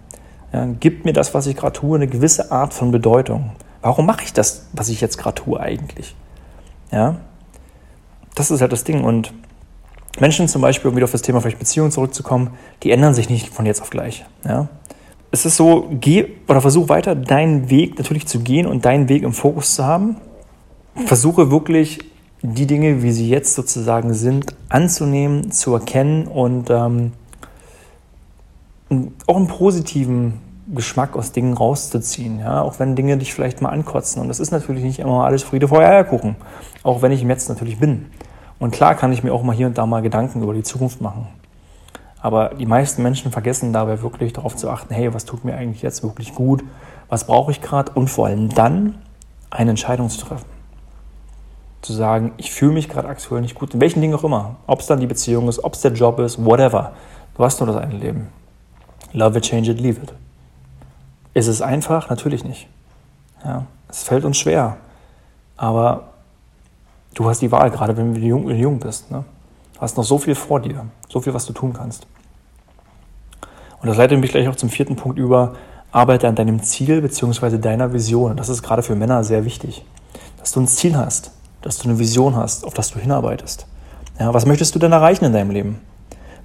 Ja, 0.51 0.65
gibt 0.79 1.06
mir 1.06 1.13
das, 1.13 1.34
was 1.34 1.48
ich 1.48 1.56
gerade 1.56 1.79
tue, 1.79 1.98
eine 1.98 2.08
gewisse 2.08 2.51
Art 2.51 2.74
von 2.74 2.91
Bedeutung? 2.91 3.51
Warum 3.82 4.06
mache 4.06 4.24
ich 4.24 4.34
das, 4.34 4.68
was 4.74 4.89
ich 4.89 5.00
jetzt 5.00 5.18
gerade 5.18 5.36
tue 5.36 5.60
eigentlich? 5.60 6.15
Ja, 6.91 7.18
das 8.36 8.51
ist 8.51 8.62
halt 8.62 8.72
das 8.72 8.84
Ding. 8.84 9.03
Und 9.03 9.34
Menschen 10.20 10.48
zum 10.48 10.62
Beispiel, 10.62 10.89
um 10.89 10.96
wieder 10.96 11.06
auf 11.06 11.12
das 11.12 11.22
Thema 11.22 11.39
vielleicht 11.39 11.60
Beziehung 11.60 11.91
zurückzukommen, 11.91 12.51
die 12.84 12.91
ändern 12.91 13.13
sich 13.13 13.29
nicht 13.29 13.50
von 13.50 13.65
jetzt 13.65 13.82
auf 13.82 13.89
gleich. 13.89 14.25
Ja? 14.44 14.68
es 15.32 15.46
ist 15.46 15.58
so, 15.58 15.88
geh 15.91 16.25
oder 16.48 16.62
versuch 16.62 16.89
weiter 16.89 17.15
deinen 17.15 17.70
Weg 17.70 17.98
natürlich 17.98 18.27
zu 18.27 18.39
gehen 18.39 18.65
und 18.65 18.86
deinen 18.86 19.10
Weg 19.10 19.24
im 19.24 19.34
Fokus 19.34 19.75
zu 19.75 19.86
haben. 19.86 20.18
Versuche 21.06 21.51
wirklich 21.51 22.00
die 22.41 22.65
Dinge, 22.65 23.03
wie 23.03 23.12
sie 23.12 23.29
jetzt 23.29 23.53
sozusagen 23.53 24.13
sind, 24.13 24.56
anzunehmen, 24.70 25.51
zu 25.51 25.74
erkennen 25.74 26.25
und 26.25 26.70
ähm, 26.70 27.12
auch 29.27 29.36
einen 29.36 29.48
positiven 29.48 30.41
Geschmack 30.74 31.15
aus 31.15 31.31
Dingen 31.31 31.53
rauszuziehen. 31.55 32.39
Ja? 32.39 32.62
Auch 32.62 32.79
wenn 32.79 32.96
Dinge 32.96 33.17
dich 33.17 33.34
vielleicht 33.34 33.62
mal 33.62 33.69
ankotzen. 33.69 34.22
Und 34.22 34.27
das 34.27 34.39
ist 34.39 34.51
natürlich 34.51 34.84
nicht 34.84 35.00
immer 35.00 35.25
alles 35.25 35.43
Friede 35.43 35.67
vor 35.67 36.03
gucken. 36.03 36.36
Auch 36.84 37.01
wenn 37.01 37.12
ich 37.12 37.22
im 37.22 37.29
Jetzt 37.29 37.50
natürlich 37.50 37.79
bin. 37.79 38.08
Und 38.60 38.72
klar 38.72 38.96
kann 38.96 39.13
ich 39.13 39.24
mir 39.24 39.34
auch 39.34 39.43
mal 39.43 39.55
hier 39.55 39.67
und 39.67 39.77
da 39.77 39.86
mal 39.86 40.01
Gedanken 40.01 40.43
über 40.43 40.53
die 40.53 40.63
Zukunft 40.63 41.01
machen. 41.01 41.27
Aber 42.22 42.50
die 42.50 42.65
meisten 42.65 43.01
Menschen 43.01 43.31
vergessen 43.31 43.72
dabei 43.72 44.01
wirklich 44.01 44.34
darauf 44.34 44.55
zu 44.55 44.69
achten, 44.69 44.93
hey, 44.93 45.13
was 45.13 45.24
tut 45.25 45.46
mir 45.46 45.55
eigentlich 45.55 45.81
jetzt 45.81 46.03
wirklich 46.03 46.36
gut? 46.36 46.63
Was 47.08 47.25
brauche 47.25 47.51
ich 47.51 47.62
gerade? 47.62 47.93
Und 47.93 48.10
vor 48.10 48.27
allem 48.27 48.50
dann 48.50 48.96
eine 49.50 49.69
Entscheidung 49.69 50.10
zu 50.10 50.25
treffen. 50.25 50.46
Zu 51.81 51.93
sagen, 51.93 52.34
ich 52.36 52.51
fühle 52.51 52.74
mich 52.74 52.89
gerade 52.89 53.08
aktuell 53.08 53.41
nicht 53.41 53.55
gut, 53.55 53.74
in 53.74 53.79
welchen 53.79 54.01
Dingen 54.01 54.13
auch 54.13 54.25
immer. 54.25 54.58
Ob 54.67 54.81
es 54.81 54.88
dann 54.88 55.00
die 55.00 55.08
Beziehung 55.08 55.48
ist, 55.48 55.63
ob 55.63 55.74
es 55.74 55.81
der 55.81 55.93
Job 55.93 56.19
ist, 56.19 56.43
whatever. 56.43 56.91
Du 57.36 57.43
hast 57.46 57.62
nur 57.62 57.67
das 57.67 57.77
eine 57.77 57.96
Leben. 57.96 58.27
Love 59.13 59.38
it, 59.38 59.46
change 59.46 59.72
it, 59.72 59.80
leave 59.80 60.01
it. 60.01 60.13
Ist 61.34 61.48
es 61.48 61.62
einfach? 61.62 62.10
Natürlich 62.10 62.44
nicht. 62.44 62.68
Ja, 63.44 63.66
es 63.89 64.04
fällt 64.04 64.25
uns 64.25 64.38
schwer. 64.38 64.78
Aber 65.58 66.10
du 67.13 67.28
hast 67.30 67.42
die 67.42 67.51
Wahl, 67.51 67.72
gerade 67.72 67.96
wenn 67.98 68.13
du 68.13 68.20
jung, 68.20 68.50
jung 68.50 68.80
bist. 68.80 69.12
Ne? 69.12 69.24
Du 69.74 69.82
hast 69.82 69.98
noch 69.98 70.04
so 70.04 70.18
viel 70.18 70.36
vor 70.36 70.60
dir, 70.60 70.86
so 71.08 71.22
viel, 71.22 71.34
was 71.34 71.46
du 71.46 71.54
tun 71.54 71.74
kannst. 71.74 72.08
Und 73.82 73.88
das 73.88 73.98
leitet 73.98 74.20
mich 74.20 74.32
gleich 74.32 74.48
auch 74.48 74.56
zum 74.56 74.70
vierten 74.70 74.96
Punkt 74.96 75.18
über. 75.18 75.56
Arbeite 75.92 76.28
an 76.28 76.36
deinem 76.36 76.62
Ziel 76.62 77.01
bzw. 77.01 77.58
deiner 77.58 77.94
Vision. 77.94 78.36
Das 78.38 78.50
ist 78.50 78.62
gerade 78.62 78.84
für 78.84 78.96
Männer 78.96 79.24
sehr 79.24 79.46
wichtig. 79.46 79.84
Dass 80.38 80.51
du 80.51 80.60
ein 80.60 80.68
Ziel 80.68 80.96
hast, 80.96 81.32
dass 81.62 81.78
du 81.78 81.89
eine 81.89 81.98
Vision 81.98 82.36
hast, 82.36 82.66
auf 82.66 82.74
das 82.74 82.92
du 82.92 83.00
hinarbeitest. 83.00 83.66
Ja, 84.20 84.34
was 84.34 84.46
möchtest 84.46 84.75
du 84.75 84.80
denn 84.80 84.92
erreichen 84.92 85.25
in 85.25 85.34
deinem 85.34 85.51
Leben? 85.51 85.80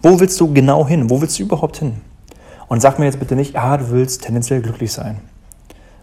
Wo 0.02 0.18
willst 0.20 0.40
du 0.40 0.52
genau 0.52 0.86
hin? 0.86 1.10
Wo 1.10 1.20
willst 1.20 1.38
du 1.38 1.42
überhaupt 1.42 1.78
hin? 1.78 2.00
Und 2.68 2.80
sag 2.80 2.98
mir 2.98 3.04
jetzt 3.04 3.18
bitte 3.18 3.36
nicht, 3.36 3.56
ah, 3.56 3.76
du 3.76 3.90
willst 3.90 4.22
tendenziell 4.22 4.60
glücklich 4.60 4.92
sein. 4.92 5.20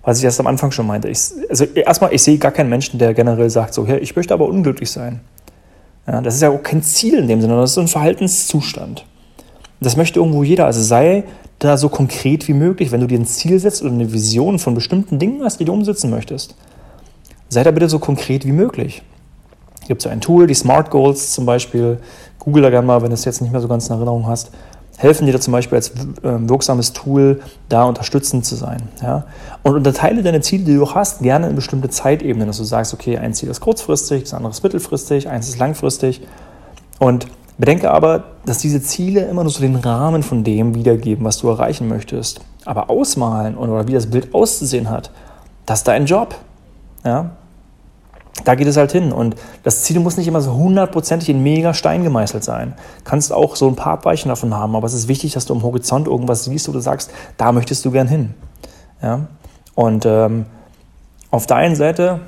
Was 0.03 0.17
ich 0.17 0.23
erst 0.23 0.39
am 0.39 0.47
Anfang 0.47 0.71
schon 0.71 0.87
meinte. 0.87 1.09
Ich, 1.09 1.19
also 1.49 1.65
erstmal, 1.65 2.13
ich 2.13 2.23
sehe 2.23 2.37
gar 2.37 2.51
keinen 2.51 2.69
Menschen, 2.69 2.97
der 2.97 3.13
generell 3.13 3.49
sagt 3.49 3.73
so, 3.73 3.85
hey, 3.85 3.99
ich 3.99 4.15
möchte 4.15 4.33
aber 4.33 4.47
unglücklich 4.47 4.89
sein. 4.89 5.21
Ja, 6.07 6.21
das 6.21 6.35
ist 6.35 6.41
ja 6.41 6.49
auch 6.49 6.63
kein 6.63 6.81
Ziel 6.81 7.19
in 7.19 7.27
dem 7.27 7.41
Sinne, 7.41 7.55
das 7.55 7.71
ist 7.71 7.75
so 7.75 7.81
ein 7.81 7.87
Verhaltenszustand. 7.87 9.05
Das 9.79 9.97
möchte 9.97 10.19
irgendwo 10.19 10.43
jeder. 10.43 10.65
Also 10.65 10.81
sei 10.81 11.23
da 11.59 11.77
so 11.77 11.89
konkret 11.89 12.47
wie 12.47 12.53
möglich, 12.53 12.91
wenn 12.91 13.01
du 13.01 13.07
dir 13.07 13.19
ein 13.19 13.25
Ziel 13.25 13.59
setzt 13.59 13.83
oder 13.83 13.91
eine 13.91 14.11
Vision 14.11 14.57
von 14.57 14.73
bestimmten 14.73 15.19
Dingen 15.19 15.43
hast, 15.43 15.59
die 15.59 15.65
du 15.65 15.73
umsetzen 15.73 16.09
möchtest. 16.09 16.55
Sei 17.49 17.63
da 17.63 17.71
bitte 17.71 17.89
so 17.89 17.99
konkret 17.99 18.45
wie 18.45 18.51
möglich. 18.51 19.03
Es 19.81 19.87
gibt 19.87 20.01
so 20.01 20.09
ein 20.09 20.21
Tool, 20.21 20.47
die 20.47 20.53
Smart 20.53 20.89
Goals 20.89 21.33
zum 21.33 21.45
Beispiel. 21.45 21.99
Google 22.39 22.63
da 22.63 22.69
gerne 22.71 22.87
mal, 22.87 23.01
wenn 23.01 23.09
du 23.09 23.13
es 23.13 23.25
jetzt 23.25 23.41
nicht 23.41 23.51
mehr 23.51 23.61
so 23.61 23.67
ganz 23.67 23.87
in 23.87 23.95
Erinnerung 23.95 24.25
hast 24.25 24.51
helfen 25.01 25.25
dir 25.25 25.33
da 25.33 25.39
zum 25.39 25.51
Beispiel 25.51 25.77
als 25.77 25.91
ähm, 26.23 26.47
wirksames 26.47 26.93
Tool, 26.93 27.41
da 27.69 27.85
unterstützend 27.85 28.45
zu 28.45 28.55
sein. 28.55 28.83
Ja? 29.01 29.25
Und 29.63 29.75
unterteile 29.75 30.21
deine 30.21 30.41
Ziele, 30.41 30.63
die 30.63 30.75
du 30.75 30.93
hast, 30.93 31.21
gerne 31.21 31.49
in 31.49 31.55
bestimmte 31.55 31.89
Zeitebenen, 31.89 32.47
dass 32.47 32.57
du 32.57 32.63
sagst, 32.63 32.93
okay, 32.93 33.17
ein 33.17 33.33
Ziel 33.33 33.49
ist 33.49 33.61
kurzfristig, 33.61 34.23
das 34.23 34.33
andere 34.35 34.51
ist 34.51 34.63
mittelfristig, 34.63 35.27
eins 35.27 35.49
ist 35.49 35.57
langfristig. 35.57 36.21
Und 36.99 37.25
bedenke 37.57 37.89
aber, 37.89 38.25
dass 38.45 38.59
diese 38.59 38.81
Ziele 38.81 39.21
immer 39.21 39.43
nur 39.43 39.51
so 39.51 39.61
den 39.61 39.75
Rahmen 39.75 40.21
von 40.21 40.43
dem 40.43 40.75
wiedergeben, 40.75 41.25
was 41.25 41.39
du 41.39 41.49
erreichen 41.49 41.87
möchtest. 41.87 42.41
Aber 42.65 42.91
ausmalen 42.91 43.57
oder 43.57 43.87
wie 43.87 43.93
das 43.93 44.05
Bild 44.05 44.35
auszusehen 44.35 44.89
hat, 44.89 45.09
das 45.65 45.79
ist 45.79 45.87
dein 45.87 46.05
Job. 46.05 46.35
Ja? 47.03 47.31
Da 48.43 48.55
geht 48.55 48.67
es 48.67 48.77
halt 48.77 48.91
hin. 48.91 49.11
Und 49.11 49.35
das 49.63 49.83
Ziel 49.83 49.99
muss 49.99 50.17
nicht 50.17 50.27
immer 50.27 50.41
so 50.41 50.53
hundertprozentig 50.53 51.29
in 51.29 51.43
mega 51.43 51.73
Stein 51.73 52.03
gemeißelt 52.03 52.43
sein. 52.43 52.73
Kannst 53.03 53.31
auch 53.31 53.55
so 53.55 53.67
ein 53.67 53.75
paar 53.75 53.93
Abweichen 53.93 54.29
davon 54.29 54.55
haben, 54.55 54.75
aber 54.75 54.87
es 54.87 54.93
ist 54.93 55.07
wichtig, 55.07 55.33
dass 55.33 55.45
du 55.45 55.53
am 55.53 55.63
Horizont 55.63 56.07
irgendwas 56.07 56.45
siehst, 56.45 56.67
wo 56.67 56.71
du 56.71 56.79
sagst, 56.79 57.11
da 57.37 57.51
möchtest 57.51 57.85
du 57.85 57.91
gern 57.91 58.07
hin. 58.07 58.33
Ja? 59.01 59.27
Und 59.75 60.05
ähm, 60.05 60.45
auf 61.29 61.47
der 61.47 61.57
einen 61.57 61.75
Seite 61.75 62.21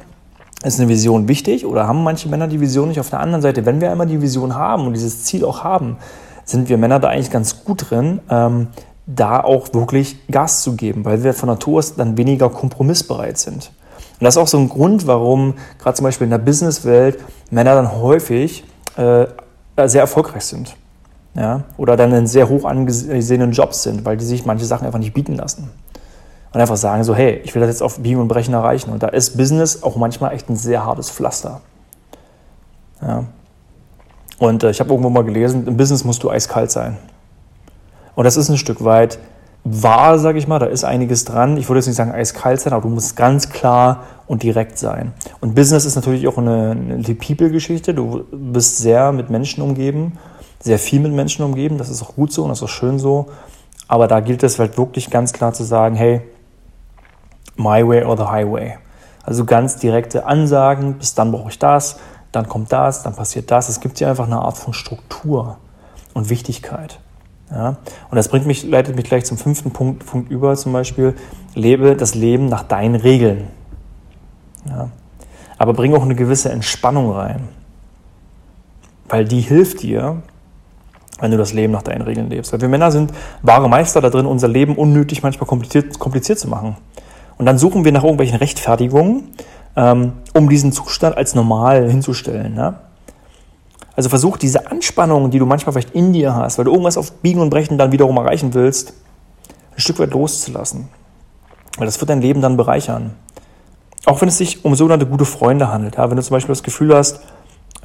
ist 0.63 0.79
eine 0.79 0.88
Vision 0.88 1.27
wichtig 1.27 1.65
oder 1.65 1.88
haben 1.88 2.03
manche 2.03 2.29
Männer 2.29 2.48
die 2.48 2.62
Vision 2.62 2.88
nicht. 2.88 3.00
Auf 3.00 3.10
der 3.10 3.19
anderen 3.19 3.41
Seite, 3.41 3.65
wenn 3.65 3.81
wir 3.81 3.91
einmal 3.91 4.07
die 4.07 4.22
Vision 4.22 4.55
haben 4.55 4.88
und 4.88 4.93
dieses 4.93 5.24
Ziel 5.24 5.43
auch 5.43 5.63
haben, 5.63 5.98
sind 6.45 6.69
wir 6.69 6.77
Männer 6.77 7.00
da 7.00 7.10
eigentlich 7.10 7.31
ganz 7.31 7.63
gut 7.63 7.89
drin, 7.89 8.19
ähm, 8.29 8.67
da 9.05 9.41
auch 9.41 9.74
wirklich 9.74 10.27
Gas 10.27 10.63
zu 10.63 10.75
geben, 10.75 11.03
weil 11.03 11.24
wir 11.24 11.33
von 11.33 11.50
Natur 11.50 11.79
aus 11.79 11.95
dann 11.95 12.17
weniger 12.17 12.50
kompromissbereit 12.50 13.38
sind. 13.38 13.72
Und 14.20 14.25
das 14.25 14.36
ist 14.36 14.41
auch 14.41 14.48
so 14.48 14.58
ein 14.58 14.70
Grund, 14.70 15.08
warum 15.08 15.55
gerade 15.79 15.96
zum 15.96 16.03
Beispiel 16.05 16.25
in 16.25 16.32
der 16.32 16.38
Businesswelt 16.38 17.20
Männer 17.50 17.75
dann 17.75 17.91
häufig 17.91 18.63
äh, 18.96 19.25
sehr 19.86 20.01
erfolgreich 20.01 20.46
sind. 20.46 20.75
Ja? 21.36 21.63
Oder 21.77 21.98
dann 21.98 22.12
in 22.13 22.27
sehr 22.27 22.50
hoch 22.50 22.65
angesehenen 22.65 23.51
Jobs 23.51 23.84
sind, 23.84 24.05
weil 24.05 24.17
die 24.17 24.25
sich 24.25 24.46
manche 24.46 24.65
Sachen 24.65 24.86
einfach 24.86 25.00
nicht 25.00 25.13
bieten 25.13 25.36
lassen. 25.36 25.72
Und 26.53 26.62
einfach 26.62 26.77
sagen 26.77 27.03
so, 27.03 27.15
hey, 27.15 27.41
ich 27.43 27.55
will 27.55 27.62
das 27.62 27.70
jetzt 27.70 27.82
auf 27.82 28.00
Biegen 28.00 28.22
und 28.22 28.27
Brechen 28.27 28.53
erreichen. 28.53 28.91
Und 28.91 29.01
da 29.01 29.08
ist 29.08 29.38
Business 29.38 29.82
auch 29.82 29.96
manchmal 29.96 30.34
echt 30.34 30.50
ein 30.50 30.55
sehr 30.55 30.86
hartes 30.86 31.10
Pflaster. 31.10 31.62
Ja. 33.01 33.25
Und 34.38 34.63
äh, 34.63 34.70
ich 34.70 34.79
habe 34.79 34.91
irgendwo 34.91 35.10
mal 35.10 35.24
gelesen, 35.24 35.65
im 35.67 35.77
Business 35.77 36.03
musst 36.03 36.22
du 36.22 36.29
eiskalt 36.29 36.70
sein. 36.70 36.98
Und 38.15 38.25
das 38.25 38.38
ist 38.38 38.50
ein 38.50 38.58
Stück 38.58 38.84
weit 38.84 39.17
wahr, 39.63 40.20
sage 40.20 40.38
ich 40.38 40.48
mal. 40.48 40.60
Da 40.60 40.65
ist 40.65 40.84
einiges 40.84 41.25
dran. 41.25 41.58
Ich 41.58 41.70
würde 41.70 41.79
jetzt 41.79 41.88
nicht 41.88 41.96
sagen 41.96 42.12
eiskalt 42.12 42.60
sein, 42.60 42.74
aber 42.74 42.84
du 42.84 42.89
musst 42.89 43.15
ganz 43.15 43.50
klar 43.50 44.03
und 44.27 44.43
direkt 44.43 44.77
sein. 44.77 45.13
Und 45.41 45.55
Business 45.55 45.86
ist 45.86 45.96
natürlich 45.96 46.27
auch 46.27 46.38
eine, 46.38 46.72
eine 46.72 47.15
People-Geschichte. 47.15 47.93
Du 47.93 48.25
bist 48.32 48.77
sehr 48.77 49.12
mit 49.12 49.29
Menschen 49.29 49.63
umgeben, 49.63 50.17
sehr 50.60 50.79
viel 50.79 51.00
mit 51.00 51.13
Menschen 51.13 51.43
umgeben. 51.46 51.77
Das 51.77 51.89
ist 51.89 52.01
auch 52.01 52.15
gut 52.15 52.32
so 52.32 52.43
und 52.43 52.50
das 52.50 52.60
ist 52.60 52.63
auch 52.63 52.70
schön 52.70 53.00
so. 53.00 53.27
Aber 53.88 54.08
da 54.08 54.20
gilt 54.20 54.43
es 54.43 54.60
halt 54.60 54.77
wirklich 54.77 55.10
ganz 55.10 55.34
klar 55.34 55.53
zu 55.53 55.63
sagen, 55.63 55.96
hey, 55.96 56.22
my 57.55 57.88
way 57.88 58.03
or 58.03 58.17
the 58.17 58.24
highway. 58.24 58.77
Also 59.24 59.46
ganz 59.46 59.77
direkte 59.77 60.25
Ansagen, 60.25 60.96
bis 60.96 61.15
dann 61.15 61.32
brauche 61.32 61.50
ich 61.50 61.60
das, 61.60 61.98
dann 62.32 62.50
kommt 62.50 62.72
das, 62.74 63.03
dann 63.03 63.15
passiert 63.15 63.51
das. 63.51 63.70
Es 63.70 63.79
gibt 63.79 64.00
hier 64.00 64.10
einfach 64.10 64.25
eine 64.25 64.39
Art 64.39 64.58
von 64.58 64.74
Struktur 64.74 65.58
und 66.13 66.29
Wichtigkeit. 66.29 67.00
Ja? 67.53 67.77
Und 68.10 68.15
das 68.15 68.27
bringt 68.27 68.45
mich, 68.45 68.63
leitet 68.63 68.95
mich 68.95 69.05
gleich 69.05 69.25
zum 69.25 69.38
fünften 69.38 69.72
Punkt, 69.72 70.05
Punkt 70.05 70.31
über, 70.31 70.55
zum 70.55 70.74
Beispiel, 70.74 71.15
lebe 71.55 71.95
das 71.95 72.15
Leben 72.15 72.48
nach 72.48 72.63
deinen 72.63 72.95
Regeln. 72.95 73.48
Ja? 74.67 74.89
Aber 75.57 75.74
bring 75.74 75.93
auch 75.93 76.03
eine 76.03 76.15
gewisse 76.15 76.51
Entspannung 76.51 77.12
rein. 77.12 77.48
Weil 79.07 79.25
die 79.25 79.41
hilft 79.41 79.83
dir, 79.83 80.24
wenn 81.19 81.31
du 81.31 81.38
das 81.38 81.53
Leben 81.53 81.72
nach 81.72 81.83
deinen 81.83 82.01
Regeln 82.01 82.29
lebst. 82.29 82.51
Weil 82.51 82.62
wir 82.62 82.67
Männer 82.67 82.91
sind 82.91 83.13
wahre 83.43 83.69
Meister 83.69 84.01
da 84.01 84.10
drin, 84.10 84.25
unser 84.25 84.48
Leben 84.48 84.75
unnötig 84.75 85.24
manchmal 85.24 85.48
kompliziert, 85.48 86.00
kompliziert 86.00 86.39
zu 86.39 86.50
machen. 86.50 86.75
Und 87.38 87.45
dann 87.45 87.57
suchen 87.57 87.86
wir 87.86 87.91
nach 87.91 88.03
irgendwelchen 88.03 88.38
Rechtfertigungen, 88.38 89.29
ähm, 89.75 90.13
um 90.33 90.50
diesen 90.50 90.72
Zustand 90.72 91.17
als 91.17 91.36
normal 91.36 91.89
hinzustellen. 91.89 92.53
Ne? 92.53 92.75
Also 93.96 94.10
versuch 94.10 94.38
diese 94.38 94.70
Anspannung, 94.72 95.30
die 95.30 95.40
du 95.40 95.46
manchmal 95.46 95.74
vielleicht 95.74 95.94
in 95.94 96.14
dir 96.14 96.36
hast, 96.36 96.58
weil 96.58 96.66
du 96.66 96.72
irgendwas 96.72 96.98
auf 96.98 97.12
Biegen 97.14 97.42
und 97.42 97.50
Brechen 97.50 97.78
dann 97.78 97.92
wiederum 97.92 98.18
erreichen 98.18 98.54
willst, 98.54 98.94
ein 99.76 99.80
Stück 99.80 100.00
weit 100.00 100.12
loszulassen. 100.12 100.88
Weil 101.78 101.86
das 101.86 102.00
wird 102.00 102.10
dein 102.10 102.22
Leben 102.22 102.42
dann 102.42 102.58
bereichern. 102.58 103.14
Auch 104.06 104.22
wenn 104.22 104.28
es 104.28 104.38
sich 104.38 104.66
um 104.66 104.76
sogenannte 104.76 105.06
gute 105.06 105.26
Freunde 105.26 105.72
handelt. 105.72 105.96
Ja? 105.98 106.10
Wenn 106.10 106.18
du 106.18 106.24
zum 106.24 106.36
Beispiel 106.36 106.54
das 106.54 106.64
Gefühl 106.64 106.96
hast, 106.96 107.22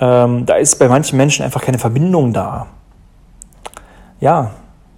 ähm, 0.00 0.46
da 0.46 0.54
ist 0.54 0.78
bei 0.78 0.88
manchen 0.88 1.16
Menschen 1.16 1.44
einfach 1.44 1.62
keine 1.62 1.78
Verbindung 1.78 2.32
da. 2.32 2.66
Ja, 4.20 4.52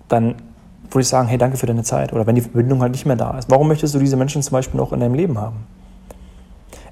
dann 0.09 0.37
würde 0.85 1.03
ich 1.03 1.09
sagen, 1.09 1.29
hey, 1.29 1.39
danke 1.39 1.57
für 1.57 1.67
deine 1.67 1.83
Zeit. 1.83 2.13
Oder 2.13 2.27
wenn 2.27 2.35
die 2.35 2.41
Verbindung 2.41 2.81
halt 2.81 2.93
nicht 2.93 3.07
mehr 3.07 3.17
da 3.17 3.39
ist. 3.39 3.51
Warum 3.51 3.69
möchtest 3.69 3.95
du 3.95 3.99
diese 3.99 4.17
Menschen 4.17 4.43
zum 4.43 4.53
Beispiel 4.53 4.79
noch 4.79 4.93
in 4.93 5.01
deinem 5.01 5.15
Leben 5.15 5.39
haben? 5.39 5.67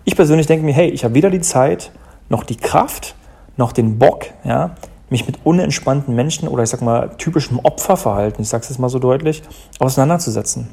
Ich 0.04 0.16
persönlich 0.16 0.46
denke 0.46 0.64
mir, 0.64 0.72
hey, 0.72 0.88
ich 0.88 1.04
habe 1.04 1.14
weder 1.14 1.30
die 1.30 1.40
Zeit 1.40 1.90
noch 2.28 2.44
die 2.44 2.56
Kraft, 2.56 3.14
noch 3.58 3.72
den 3.72 3.98
Bock, 3.98 4.26
ja, 4.44 4.70
mich 5.10 5.26
mit 5.26 5.38
unentspannten 5.44 6.14
Menschen 6.14 6.48
oder 6.48 6.62
ich 6.62 6.70
sag 6.70 6.80
mal 6.80 7.10
typischem 7.18 7.58
Opferverhalten, 7.62 8.42
ich 8.42 8.48
sag's 8.48 8.68
jetzt 8.68 8.78
mal 8.78 8.88
so 8.88 8.98
deutlich, 8.98 9.42
auseinanderzusetzen. 9.78 10.68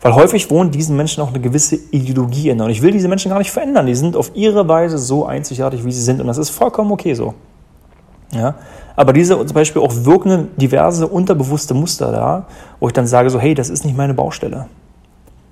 Weil 0.00 0.14
häufig 0.14 0.50
wohnt 0.50 0.74
diesen 0.74 0.96
Menschen 0.96 1.22
auch 1.22 1.28
eine 1.28 1.40
gewisse 1.40 1.76
Ideologie 1.76 2.50
inne. 2.50 2.64
Und 2.64 2.70
ich 2.70 2.82
will 2.82 2.92
diese 2.92 3.08
Menschen 3.08 3.30
gar 3.30 3.38
nicht 3.38 3.50
verändern. 3.50 3.86
Die 3.86 3.96
sind 3.96 4.14
auf 4.14 4.30
ihre 4.34 4.68
Weise 4.68 4.96
so 4.96 5.26
einzigartig, 5.26 5.84
wie 5.84 5.90
sie 5.90 6.02
sind. 6.02 6.20
Und 6.20 6.28
das 6.28 6.38
ist 6.38 6.50
vollkommen 6.50 6.92
okay 6.92 7.14
so. 7.14 7.34
Ja? 8.30 8.54
Aber 8.94 9.12
diese 9.12 9.44
zum 9.44 9.54
Beispiel 9.54 9.82
auch 9.82 9.92
wirkenden 10.04 10.56
diverse 10.56 11.08
unterbewusste 11.08 11.74
Muster 11.74 12.12
da, 12.12 12.46
wo 12.78 12.86
ich 12.86 12.92
dann 12.92 13.08
sage 13.08 13.28
so, 13.30 13.40
hey, 13.40 13.54
das 13.54 13.70
ist 13.70 13.84
nicht 13.84 13.96
meine 13.96 14.14
Baustelle 14.14 14.68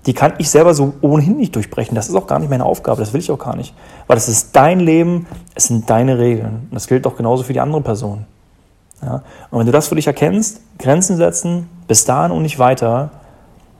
die 0.06 0.14
kann 0.14 0.34
ich 0.38 0.48
selber 0.48 0.72
so 0.72 0.94
ohnehin 1.00 1.36
nicht 1.36 1.54
durchbrechen. 1.56 1.94
Das 1.94 2.08
ist 2.08 2.14
auch 2.14 2.28
gar 2.28 2.38
nicht 2.38 2.48
meine 2.48 2.64
Aufgabe, 2.64 3.00
das 3.00 3.12
will 3.12 3.20
ich 3.20 3.30
auch 3.30 3.38
gar 3.38 3.56
nicht. 3.56 3.74
Weil 4.06 4.16
das 4.16 4.28
ist 4.28 4.54
dein 4.54 4.78
Leben, 4.78 5.26
es 5.54 5.64
sind 5.64 5.90
deine 5.90 6.18
Regeln. 6.18 6.68
Und 6.70 6.74
das 6.74 6.86
gilt 6.86 7.06
auch 7.06 7.16
genauso 7.16 7.42
für 7.42 7.52
die 7.52 7.60
andere 7.60 7.80
Person. 7.80 8.24
Ja? 9.02 9.22
Und 9.50 9.58
wenn 9.58 9.66
du 9.66 9.72
das 9.72 9.88
für 9.88 9.96
dich 9.96 10.06
erkennst, 10.06 10.60
Grenzen 10.78 11.16
setzen, 11.16 11.68
bis 11.88 12.04
dahin 12.04 12.30
und 12.30 12.42
nicht 12.42 12.58
weiter, 12.60 13.10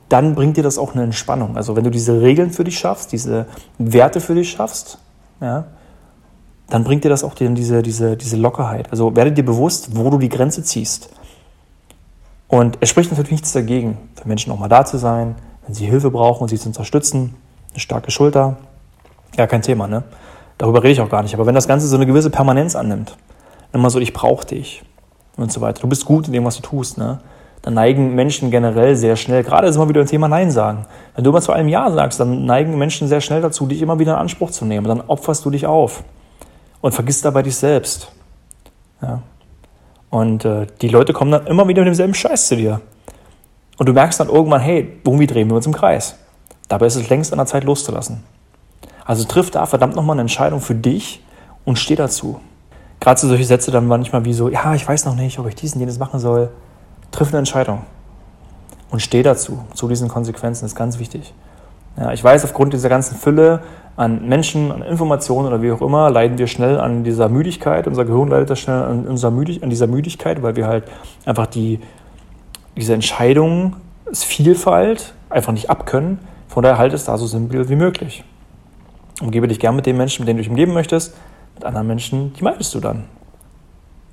dann 0.09 0.35
bringt 0.35 0.57
dir 0.57 0.63
das 0.63 0.77
auch 0.77 0.93
eine 0.93 1.03
Entspannung. 1.03 1.55
Also 1.55 1.75
wenn 1.75 1.83
du 1.83 1.89
diese 1.89 2.21
Regeln 2.21 2.51
für 2.51 2.63
dich 2.63 2.77
schaffst, 2.77 3.11
diese 3.13 3.45
Werte 3.77 4.19
für 4.19 4.35
dich 4.35 4.51
schaffst, 4.51 4.99
ja, 5.39 5.65
dann 6.69 6.83
bringt 6.83 7.05
dir 7.05 7.09
das 7.09 7.23
auch 7.23 7.33
diese, 7.35 7.81
diese, 7.81 8.17
diese 8.17 8.35
Lockerheit. 8.35 8.91
Also 8.91 9.15
werde 9.15 9.31
dir 9.31 9.45
bewusst, 9.45 9.95
wo 9.95 10.09
du 10.09 10.17
die 10.17 10.29
Grenze 10.29 10.63
ziehst. 10.63 11.09
Und 12.49 12.77
es 12.81 12.89
spricht 12.89 13.11
natürlich 13.11 13.31
nichts 13.31 13.53
dagegen, 13.53 13.97
für 14.15 14.27
Menschen 14.27 14.51
auch 14.51 14.59
mal 14.59 14.67
da 14.67 14.83
zu 14.85 14.97
sein, 14.97 15.35
wenn 15.67 15.75
sie 15.75 15.85
Hilfe 15.85 16.09
brauchen 16.09 16.43
und 16.43 16.49
sie 16.49 16.57
zu 16.57 16.69
unterstützen, 16.69 17.35
eine 17.71 17.79
starke 17.79 18.09
Schulter, 18.09 18.57
ja, 19.37 19.45
kein 19.45 19.61
Thema, 19.61 19.87
ne? 19.87 20.03
Darüber 20.57 20.81
rede 20.81 20.93
ich 20.93 21.01
auch 21.01 21.09
gar 21.09 21.21
nicht. 21.21 21.35
Aber 21.35 21.45
wenn 21.45 21.53
das 21.53 21.67
Ganze 21.67 21.87
so 21.87 21.95
eine 21.95 22.07
gewisse 22.07 22.31
Permanenz 22.31 22.75
annimmt, 22.75 23.15
immer 23.73 23.89
so, 23.91 23.99
ich 23.99 24.13
brauche 24.13 24.45
dich 24.45 24.81
und 25.35 25.51
so 25.51 25.61
weiter, 25.61 25.81
du 25.81 25.87
bist 25.87 26.05
gut 26.05 26.25
in 26.25 26.33
dem, 26.33 26.45
was 26.45 26.55
du 26.55 26.61
tust, 26.63 26.97
ne? 26.97 27.19
Dann 27.61 27.73
neigen 27.73 28.15
Menschen 28.15 28.49
generell 28.49 28.95
sehr 28.95 29.17
schnell, 29.17 29.43
gerade 29.43 29.67
ist 29.67 29.75
immer 29.75 29.89
wieder 29.89 29.99
ein 29.99 30.07
Thema 30.07 30.29
Nein 30.29 30.51
sagen. 30.51 30.85
Wenn 31.15 31.23
du 31.23 31.31
immer 31.31 31.41
zu 31.41 31.51
einem 31.51 31.67
Ja 31.67 31.91
sagst, 31.91 32.19
dann 32.19 32.45
neigen 32.45 32.77
Menschen 32.77 33.07
sehr 33.09 33.19
schnell 33.19 33.41
dazu, 33.41 33.65
dich 33.67 33.81
immer 33.81 33.99
wieder 33.99 34.13
in 34.13 34.19
Anspruch 34.19 34.51
zu 34.51 34.63
nehmen. 34.63 34.87
Dann 34.87 35.01
opferst 35.01 35.43
du 35.43 35.49
dich 35.49 35.65
auf 35.65 36.03
und 36.79 36.93
vergisst 36.93 37.25
dabei 37.25 37.43
dich 37.43 37.57
selbst. 37.57 38.11
Ja. 39.01 39.21
Und 40.09 40.45
äh, 40.45 40.67
die 40.81 40.87
Leute 40.87 41.11
kommen 41.11 41.31
dann 41.31 41.45
immer 41.47 41.67
wieder 41.67 41.81
mit 41.81 41.87
demselben 41.87 42.13
Scheiß 42.13 42.47
zu 42.47 42.55
dir. 42.55 42.79
Und 43.77 43.87
du 43.87 43.93
merkst 43.93 44.19
dann 44.19 44.29
irgendwann, 44.29 44.61
hey, 44.61 44.99
irgendwie 45.05 45.27
drehen 45.27 45.49
wir 45.49 45.55
uns 45.55 45.65
im 45.65 45.73
Kreis. 45.73 46.15
Dabei 46.67 46.87
ist 46.87 46.95
es 46.95 47.09
längst 47.09 47.31
an 47.31 47.37
der 47.37 47.45
Zeit 47.45 47.63
loszulassen. 47.63 48.23
Also 49.05 49.23
triff 49.23 49.51
da 49.51 49.65
verdammt 49.65 49.95
nochmal 49.95 50.15
eine 50.15 50.21
Entscheidung 50.21 50.59
für 50.59 50.75
dich 50.75 51.23
und 51.63 51.77
steh 51.77 51.95
dazu. 51.95 52.39
Gerade 52.99 53.19
so 53.19 53.27
solche 53.27 53.45
Sätze 53.45 53.71
dann 53.71 53.87
manchmal 53.87 54.25
wie 54.25 54.33
so, 54.33 54.49
ja, 54.49 54.73
ich 54.73 54.87
weiß 54.87 55.05
noch 55.05 55.15
nicht, 55.15 55.39
ob 55.39 55.47
ich 55.47 55.55
diesen, 55.55 55.79
jenes 55.79 55.99
machen 55.99 56.19
soll. 56.19 56.49
Triff 57.11 57.29
eine 57.29 57.37
Entscheidung 57.37 57.83
und 58.89 59.01
steh 59.01 59.23
dazu, 59.23 59.59
zu 59.73 59.87
diesen 59.87 60.07
Konsequenzen, 60.07 60.63
das 60.63 60.71
ist 60.71 60.77
ganz 60.77 60.99
wichtig. 60.99 61.33
Ja, 61.97 62.11
ich 62.13 62.23
weiß, 62.23 62.43
aufgrund 62.45 62.73
dieser 62.73 62.89
ganzen 62.89 63.15
Fülle 63.15 63.61
an 63.95 64.27
Menschen, 64.27 64.71
an 64.71 64.83
Informationen 64.83 65.47
oder 65.47 65.61
wie 65.61 65.71
auch 65.71 65.81
immer, 65.81 66.09
leiden 66.11 66.37
wir 66.37 66.47
schnell 66.47 66.79
an 66.79 67.03
dieser 67.03 67.27
Müdigkeit. 67.27 67.87
Unser 67.87 68.05
Gehirn 68.05 68.27
leidet 68.27 68.57
schnell 68.57 68.83
an, 68.83 69.07
unserer 69.07 69.31
Müdig 69.31 69.63
an 69.63 69.71
dieser 69.71 69.87
Müdigkeit, 69.87 70.43
weil 70.43 70.55
wir 70.55 70.67
halt 70.67 70.83
einfach 71.25 71.47
die, 71.47 71.79
diese 72.77 72.93
Entscheidungsvielfalt 72.93 75.13
einfach 75.29 75.51
nicht 75.51 75.69
abkönnen. 75.69 76.19
Von 76.47 76.63
daher 76.63 76.77
halt 76.77 76.93
es 76.93 77.03
da 77.05 77.17
so 77.17 77.27
simpel 77.27 77.67
wie 77.69 77.75
möglich. 77.75 78.23
Umgebe 79.21 79.47
dich 79.47 79.59
gern 79.59 79.75
mit 79.75 79.85
den 79.85 79.97
Menschen, 79.97 80.21
mit 80.21 80.29
denen 80.29 80.37
du 80.37 80.43
dich 80.43 80.49
umgeben 80.49 80.73
möchtest. 80.73 81.15
Mit 81.55 81.65
anderen 81.65 81.87
Menschen, 81.87 82.33
die 82.33 82.43
meidest 82.43 82.73
du 82.75 82.79
dann. 82.79 83.05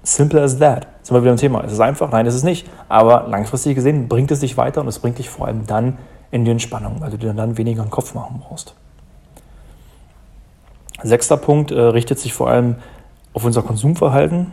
Simple 0.03 0.43
as 0.43 0.59
that. 0.59 0.87
Sind 1.03 1.15
wir 1.15 1.23
wieder 1.23 1.33
im 1.33 1.39
Thema. 1.39 1.61
Ist 1.61 1.73
es 1.73 1.81
einfach? 1.81 2.11
Nein, 2.11 2.27
ist 2.27 2.35
es 2.35 2.43
nicht. 2.43 2.69
Aber 2.89 3.27
langfristig 3.29 3.75
gesehen 3.75 4.09
bringt 4.09 4.31
es 4.31 4.41
dich 4.41 4.57
weiter 4.57 4.81
und 4.81 4.89
es 4.89 4.99
bringt 4.99 5.19
dich 5.19 5.31
vor 5.31 5.47
allem 5.47 5.67
dann 5.67 5.99
in 6.31 6.45
die 6.45 6.51
Entspannung, 6.51 7.01
weil 7.01 7.11
du 7.11 7.19
dir 7.19 7.33
dann 7.33 7.59
weniger 7.59 7.83
einen 7.83 7.91
Kopf 7.91 8.15
machen 8.15 8.41
brauchst. 8.41 8.75
Sechster 11.03 11.37
Punkt 11.37 11.71
äh, 11.71 11.79
richtet 11.79 12.19
sich 12.19 12.33
vor 12.33 12.49
allem 12.49 12.77
auf 13.35 13.45
unser 13.45 13.63
Konsumverhalten. 13.63 14.53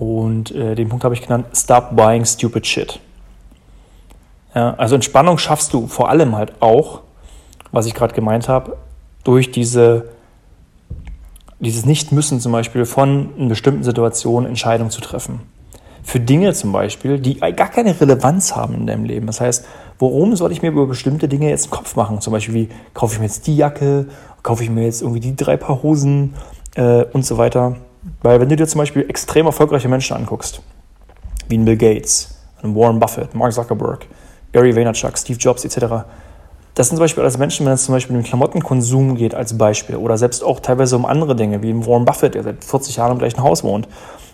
Und 0.00 0.50
äh, 0.52 0.74
den 0.74 0.88
Punkt 0.88 1.04
habe 1.04 1.14
ich 1.14 1.20
genannt, 1.20 1.48
Stop 1.54 1.94
Buying 1.94 2.24
Stupid 2.24 2.66
Shit. 2.66 3.00
Ja, 4.54 4.74
also 4.78 4.94
Entspannung 4.94 5.36
schaffst 5.36 5.74
du 5.74 5.88
vor 5.88 6.08
allem 6.08 6.34
halt 6.34 6.54
auch, 6.60 7.02
was 7.70 7.84
ich 7.84 7.92
gerade 7.92 8.14
gemeint 8.14 8.48
habe, 8.48 8.78
durch 9.24 9.50
diese, 9.50 10.08
dieses 11.58 11.84
Nicht-Müssen 11.84 12.40
zum 12.40 12.50
Beispiel 12.50 12.86
von 12.86 13.36
in 13.36 13.48
bestimmten 13.50 13.84
Situationen 13.84 14.48
Entscheidungen 14.48 14.90
zu 14.90 15.02
treffen. 15.02 15.40
Für 16.02 16.18
Dinge 16.18 16.54
zum 16.54 16.72
Beispiel, 16.72 17.18
die 17.18 17.34
gar 17.38 17.68
keine 17.68 18.00
Relevanz 18.00 18.56
haben 18.56 18.72
in 18.72 18.86
deinem 18.86 19.04
Leben. 19.04 19.26
Das 19.26 19.42
heißt, 19.42 19.66
warum 19.98 20.34
soll 20.34 20.50
ich 20.50 20.62
mir 20.62 20.68
über 20.68 20.86
bestimmte 20.86 21.28
Dinge 21.28 21.50
jetzt 21.50 21.64
einen 21.64 21.72
Kopf 21.72 21.94
machen? 21.94 22.22
Zum 22.22 22.32
Beispiel, 22.32 22.54
wie 22.54 22.68
kaufe 22.94 23.12
ich 23.12 23.20
mir 23.20 23.26
jetzt 23.26 23.46
die 23.46 23.54
Jacke, 23.54 24.06
kaufe 24.42 24.64
ich 24.64 24.70
mir 24.70 24.84
jetzt 24.84 25.02
irgendwie 25.02 25.20
die 25.20 25.36
drei 25.36 25.58
Paar 25.58 25.82
Hosen 25.82 26.36
äh, 26.74 27.04
und 27.12 27.26
so 27.26 27.36
weiter. 27.36 27.76
Weil 28.22 28.40
wenn 28.40 28.48
du 28.48 28.56
dir 28.56 28.66
zum 28.66 28.78
Beispiel 28.78 29.08
extrem 29.08 29.46
erfolgreiche 29.46 29.88
Menschen 29.88 30.16
anguckst, 30.16 30.62
wie 31.48 31.58
ein 31.58 31.64
Bill 31.64 31.76
Gates, 31.76 32.34
ein 32.62 32.74
Warren 32.74 32.98
Buffett, 32.98 33.34
Mark 33.34 33.52
Zuckerberg, 33.52 34.06
Gary 34.52 34.74
Vaynerchuk, 34.74 35.16
Steve 35.18 35.38
Jobs 35.38 35.64
etc., 35.64 36.04
das 36.74 36.88
sind 36.88 36.96
zum 36.96 37.04
Beispiel 37.04 37.22
alles 37.22 37.36
Menschen, 37.36 37.66
wenn 37.66 37.72
es 37.72 37.84
zum 37.84 37.94
Beispiel 37.94 38.16
um 38.16 38.22
den 38.22 38.26
Klamottenkonsum 38.26 39.16
geht 39.16 39.34
als 39.34 39.58
Beispiel 39.58 39.96
oder 39.96 40.16
selbst 40.16 40.44
auch 40.44 40.60
teilweise 40.60 40.96
um 40.96 41.04
andere 41.04 41.34
Dinge, 41.34 41.62
wie 41.62 41.74
Warren 41.86 42.04
Buffett, 42.04 42.34
der 42.34 42.44
seit 42.44 42.64
40 42.64 42.96
Jahren 42.96 43.12
im 43.12 43.18
gleichen 43.18 43.42
Haus 43.42 43.64
wohnt, 43.64 43.88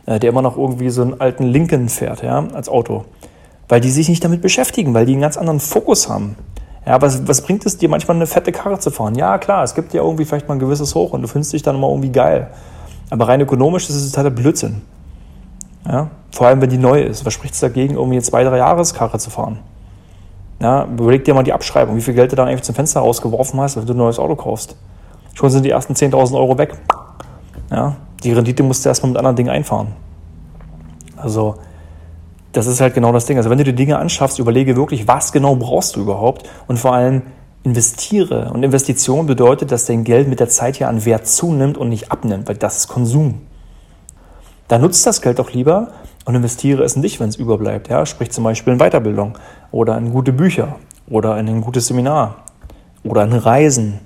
äh, 0.05 0.19
der 0.21 0.31
immer 0.31 0.43
noch 0.43 0.57
irgendwie 0.57 0.91
so 0.91 1.03
einen 1.03 1.21
alten 1.21 1.45
Lincoln 1.45 1.89
fährt, 1.89 2.23
ja, 2.23 2.47
als 2.53 2.69
Auto. 2.69 3.05
Weil 3.69 3.81
die 3.81 3.91
sich 3.91 4.09
nicht 4.09 4.23
damit 4.23 4.43
beschäftigen, 4.43 4.95
weil 4.95 5.07
die 5.07 5.13
einen 5.13 5.23
ganz 5.23 5.37
anderen 5.37 5.61
Fokus 5.61 6.09
haben. 6.09 6.37
Ja, 6.87 7.01
was, 7.03 7.27
was 7.27 7.41
bringt 7.41 7.67
es 7.67 7.79
dir 7.79 7.89
manchmal 7.89 8.17
eine 8.17 8.29
fette 8.29 8.53
Karre 8.53 8.79
zu 8.79 8.93
fahren? 8.93 9.17
Ja, 9.17 9.39
klar, 9.39 9.65
es 9.65 9.75
gibt 9.75 9.93
ja 9.93 10.03
irgendwie 10.03 10.25
vielleicht 10.25 10.47
mal 10.47 10.55
ein 10.55 10.61
gewisses 10.61 10.95
Hoch 10.95 11.15
und 11.15 11.23
du 11.23 11.29
findest 11.29 11.53
dich 11.53 11.63
dann 11.63 11.75
immer 11.75 11.89
irgendwie 11.89 12.13
geil. 12.13 12.49
Aber 13.11 13.29
rein 13.29 13.41
ökonomisch 13.41 13.89
ist 13.89 13.97
es 13.97 14.11
totaler 14.11 14.31
Blödsinn. 14.31 14.83
Ja, 15.87 16.11
vor 16.33 16.49
allem, 16.49 16.61
wenn 16.61 16.71
die 16.71 16.79
neu 16.79 17.01
ist. 17.01 17.25
Was 17.25 17.33
spricht 17.33 17.55
es 17.55 17.61
dagegen, 17.61 17.95
irgendwie 17.95 18.17
eine 18.17 18.23
zwei, 18.23 18.43
drei 18.43 18.59
Jahreskarre 18.59 19.19
zu 19.19 19.31
fahren? 19.31 19.59
Ja, 20.61 20.85
überleg 20.85 21.25
dir 21.25 21.35
mal 21.35 21.43
die 21.43 21.53
Abschreibung, 21.53 21.97
wie 21.97 22.01
viel 22.01 22.15
Geld 22.15 22.33
du 22.33 22.37
da 22.37 22.45
eigentlich 22.45 22.63
zum 22.63 22.75
Fenster 22.75 23.01
rausgeworfen 23.01 23.61
hast, 23.61 23.77
wenn 23.77 23.87
du 23.87 23.93
ein 23.93 23.99
neues 23.99 24.19
Auto 24.19 24.35
kaufst. 24.35 24.77
Schon 25.35 25.51
sind 25.51 25.65
die 25.65 25.71
ersten 25.71 25.93
10.000 25.93 26.35
Euro 26.35 26.57
weg. 26.59 26.75
Ja, 27.71 27.97
die 28.25 28.33
Rendite 28.33 28.63
musst 28.63 28.85
du 28.85 28.89
erstmal 28.89 29.11
mit 29.11 29.19
anderen 29.19 29.37
Dingen 29.37 29.51
einfahren. 29.51 29.89
Also, 31.17 31.57
das 32.53 32.67
ist 32.67 32.81
halt 32.81 32.95
genau 32.95 33.13
das 33.13 33.27
Ding. 33.27 33.37
Also, 33.37 33.51
wenn 33.51 33.59
du 33.59 33.65
die 33.65 33.75
Dinge 33.75 33.99
anschaffst, 33.99 34.39
überlege 34.39 34.77
wirklich, 34.77 35.07
was 35.07 35.31
genau 35.31 35.57
brauchst 35.57 35.95
du 35.97 36.01
überhaupt 36.01 36.49
und 36.67 36.79
vor 36.79 36.95
allem 36.95 37.23
investiere. 37.67 38.53
Und 38.53 38.63
Investition 38.63 39.27
bedeutet, 39.27 39.73
dass 39.73 39.87
dein 39.87 40.05
Geld 40.05 40.29
mit 40.29 40.39
der 40.39 40.49
Zeit 40.49 40.79
ja 40.79 40.89
an 40.89 41.05
Wert 41.05 41.27
zunimmt 41.27 41.77
und 41.77 41.89
nicht 41.89 42.13
abnimmt, 42.13 42.47
weil 42.49 42.57
das 42.57 42.77
ist 42.79 42.89
Konsum. 42.89 43.41
Dann 44.69 44.83
nutzt 44.83 45.05
das 45.05 45.21
Geld 45.21 45.41
doch 45.41 45.53
lieber 45.53 45.89
und 46.25 46.37
investiere 46.37 46.85
es 46.85 46.95
in 46.95 47.03
dich, 47.03 47.19
wenn 47.19 47.29
es 47.29 47.35
überbleibt. 47.35 47.89
Ja? 47.89 48.07
Sprich 48.07 48.31
zum 48.31 48.45
Beispiel 48.45 48.73
in 48.73 48.79
Weiterbildung 48.79 49.37
oder 49.73 49.99
in 49.99 50.13
gute 50.13 50.33
Bücher 50.33 50.77
oder 51.09 51.39
in 51.39 51.49
ein 51.49 51.61
gutes 51.61 51.89
Seminar 51.89 52.37
oder 53.03 53.25
in 53.25 53.33
Reisen. 53.33 53.99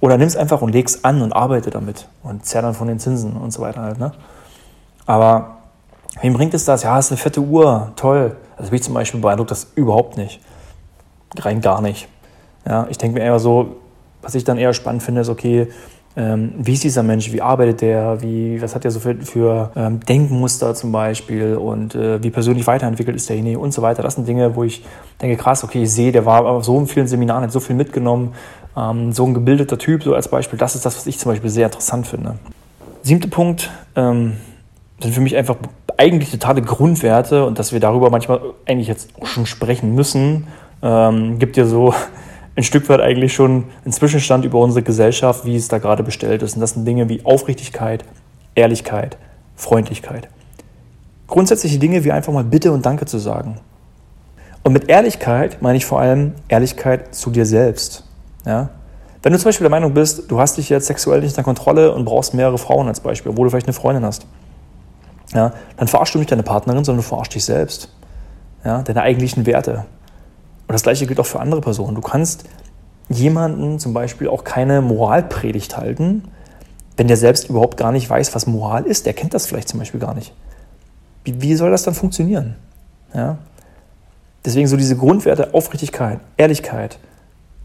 Oder 0.00 0.16
nimm 0.16 0.26
es 0.26 0.36
einfach 0.36 0.62
und 0.62 0.72
leg 0.72 0.86
es 0.86 1.04
an 1.04 1.20
und 1.20 1.34
arbeite 1.34 1.68
damit 1.68 2.08
und 2.22 2.46
zerr 2.46 2.62
dann 2.62 2.74
von 2.74 2.88
den 2.88 2.98
Zinsen 2.98 3.36
und 3.36 3.52
so 3.52 3.60
weiter 3.60 3.82
halt. 3.82 3.98
Ne? 3.98 4.12
Aber 5.04 5.58
wem 6.22 6.32
bringt 6.32 6.54
es 6.54 6.64
das? 6.64 6.82
Ja, 6.82 6.98
ist 6.98 7.10
eine 7.10 7.18
fette 7.18 7.40
Uhr, 7.40 7.92
toll. 7.96 8.36
Also 8.56 8.72
mich 8.72 8.82
zum 8.82 8.94
Beispiel 8.94 9.20
beeindruckt 9.20 9.50
das 9.50 9.72
überhaupt 9.74 10.16
nicht. 10.16 10.40
Rein 11.38 11.60
gar 11.60 11.82
nicht. 11.82 12.08
Ja, 12.66 12.86
ich 12.90 12.98
denke 12.98 13.18
mir 13.18 13.24
eher 13.24 13.38
so, 13.38 13.76
was 14.22 14.34
ich 14.34 14.44
dann 14.44 14.58
eher 14.58 14.74
spannend 14.74 15.02
finde, 15.02 15.20
ist, 15.20 15.28
okay, 15.28 15.68
ähm, 16.16 16.54
wie 16.56 16.72
ist 16.72 16.82
dieser 16.82 17.02
Mensch, 17.02 17.30
wie 17.32 17.42
arbeitet 17.42 17.82
der, 17.82 18.22
wie, 18.22 18.60
was 18.60 18.74
hat 18.74 18.84
er 18.86 18.90
so 18.90 19.00
für, 19.00 19.14
für 19.16 19.70
ähm, 19.76 20.00
Denkmuster 20.00 20.74
zum 20.74 20.90
Beispiel 20.90 21.56
und 21.56 21.94
äh, 21.94 22.22
wie 22.22 22.30
persönlich 22.30 22.66
weiterentwickelt 22.66 23.14
ist 23.16 23.28
derjenige 23.28 23.58
und 23.58 23.72
so 23.72 23.82
weiter. 23.82 24.02
Das 24.02 24.14
sind 24.14 24.26
Dinge, 24.26 24.56
wo 24.56 24.64
ich 24.64 24.82
denke, 25.20 25.36
krass, 25.36 25.62
okay, 25.62 25.82
ich 25.82 25.92
sehe, 25.92 26.12
der 26.12 26.24
war 26.24 26.46
auf 26.46 26.64
so 26.64 26.84
vielen 26.86 27.06
Seminaren, 27.06 27.44
hat 27.44 27.52
so 27.52 27.60
viel 27.60 27.76
mitgenommen, 27.76 28.32
ähm, 28.76 29.12
so 29.12 29.26
ein 29.26 29.34
gebildeter 29.34 29.76
Typ, 29.76 30.02
so 30.02 30.14
als 30.14 30.28
Beispiel. 30.28 30.58
Das 30.58 30.74
ist 30.74 30.86
das, 30.86 30.96
was 30.96 31.06
ich 31.06 31.18
zum 31.18 31.32
Beispiel 31.32 31.50
sehr 31.50 31.66
interessant 31.66 32.06
finde. 32.06 32.36
Siebter 33.02 33.28
Punkt 33.28 33.70
ähm, 33.94 34.38
sind 35.00 35.14
für 35.14 35.20
mich 35.20 35.36
einfach 35.36 35.56
eigentlich 35.98 36.30
totale 36.30 36.62
Grundwerte 36.62 37.44
und 37.44 37.58
dass 37.58 37.72
wir 37.72 37.80
darüber 37.80 38.08
manchmal 38.08 38.40
eigentlich 38.66 38.88
jetzt 38.88 39.10
schon 39.24 39.44
sprechen 39.44 39.94
müssen, 39.94 40.46
ähm, 40.82 41.38
gibt 41.38 41.56
dir 41.56 41.66
so 41.66 41.94
ein 42.56 42.62
Stück 42.62 42.88
weit 42.88 43.00
eigentlich 43.00 43.34
schon 43.34 43.64
ein 43.84 43.92
Zwischenstand 43.92 44.44
über 44.44 44.58
unsere 44.58 44.82
Gesellschaft, 44.82 45.44
wie 45.44 45.56
es 45.56 45.68
da 45.68 45.78
gerade 45.78 46.02
bestellt 46.02 46.42
ist. 46.42 46.54
Und 46.54 46.60
das 46.60 46.72
sind 46.72 46.86
Dinge 46.86 47.08
wie 47.08 47.24
Aufrichtigkeit, 47.24 48.04
Ehrlichkeit, 48.54 49.18
Freundlichkeit. 49.54 50.28
Grundsätzliche 51.26 51.78
Dinge 51.78 52.04
wie 52.04 52.12
einfach 52.12 52.32
mal 52.32 52.44
Bitte 52.44 52.72
und 52.72 52.86
Danke 52.86 53.04
zu 53.04 53.18
sagen. 53.18 53.58
Und 54.62 54.72
mit 54.72 54.88
Ehrlichkeit 54.88 55.60
meine 55.60 55.76
ich 55.76 55.86
vor 55.86 56.00
allem 56.00 56.32
Ehrlichkeit 56.48 57.14
zu 57.14 57.30
dir 57.30 57.44
selbst. 57.44 58.04
Ja? 58.44 58.70
Wenn 59.22 59.32
du 59.32 59.38
zum 59.38 59.48
Beispiel 59.48 59.64
der 59.64 59.70
Meinung 59.70 59.92
bist, 59.92 60.30
du 60.30 60.40
hast 60.40 60.56
dich 60.56 60.68
jetzt 60.68 60.86
sexuell 60.86 61.20
nicht 61.20 61.30
in 61.30 61.34
der 61.34 61.44
Kontrolle 61.44 61.92
und 61.92 62.04
brauchst 62.04 62.32
mehrere 62.32 62.58
Frauen 62.58 62.88
als 62.88 63.00
Beispiel, 63.00 63.32
obwohl 63.32 63.46
du 63.46 63.50
vielleicht 63.50 63.66
eine 63.66 63.74
Freundin 63.74 64.04
hast, 64.04 64.26
ja, 65.34 65.52
dann 65.76 65.88
verarschst 65.88 66.14
du 66.14 66.18
nicht 66.18 66.30
deine 66.30 66.44
Partnerin, 66.44 66.84
sondern 66.84 67.02
du 67.02 67.08
verarschst 67.08 67.34
dich 67.34 67.44
selbst. 67.44 67.92
Ja, 68.64 68.82
deine 68.82 69.02
eigentlichen 69.02 69.44
Werte. 69.44 69.84
Und 70.68 70.72
das 70.72 70.82
gleiche 70.82 71.06
gilt 71.06 71.20
auch 71.20 71.26
für 71.26 71.40
andere 71.40 71.60
Personen. 71.60 71.94
Du 71.94 72.00
kannst 72.00 72.44
jemanden 73.08 73.78
zum 73.78 73.92
Beispiel 73.92 74.28
auch 74.28 74.44
keine 74.44 74.80
Moralpredigt 74.80 75.76
halten, 75.76 76.24
wenn 76.96 77.08
der 77.08 77.16
selbst 77.16 77.48
überhaupt 77.48 77.76
gar 77.76 77.92
nicht 77.92 78.08
weiß, 78.08 78.34
was 78.34 78.46
Moral 78.46 78.84
ist. 78.84 79.06
Der 79.06 79.12
kennt 79.12 79.34
das 79.34 79.46
vielleicht 79.46 79.68
zum 79.68 79.78
Beispiel 79.78 80.00
gar 80.00 80.14
nicht. 80.14 80.32
Wie, 81.24 81.40
wie 81.40 81.54
soll 81.54 81.70
das 81.70 81.84
dann 81.84 81.94
funktionieren? 81.94 82.56
Ja? 83.14 83.38
Deswegen 84.44 84.66
so 84.66 84.76
diese 84.76 84.96
Grundwerte 84.96 85.54
Aufrichtigkeit, 85.54 86.20
Ehrlichkeit, 86.36 86.98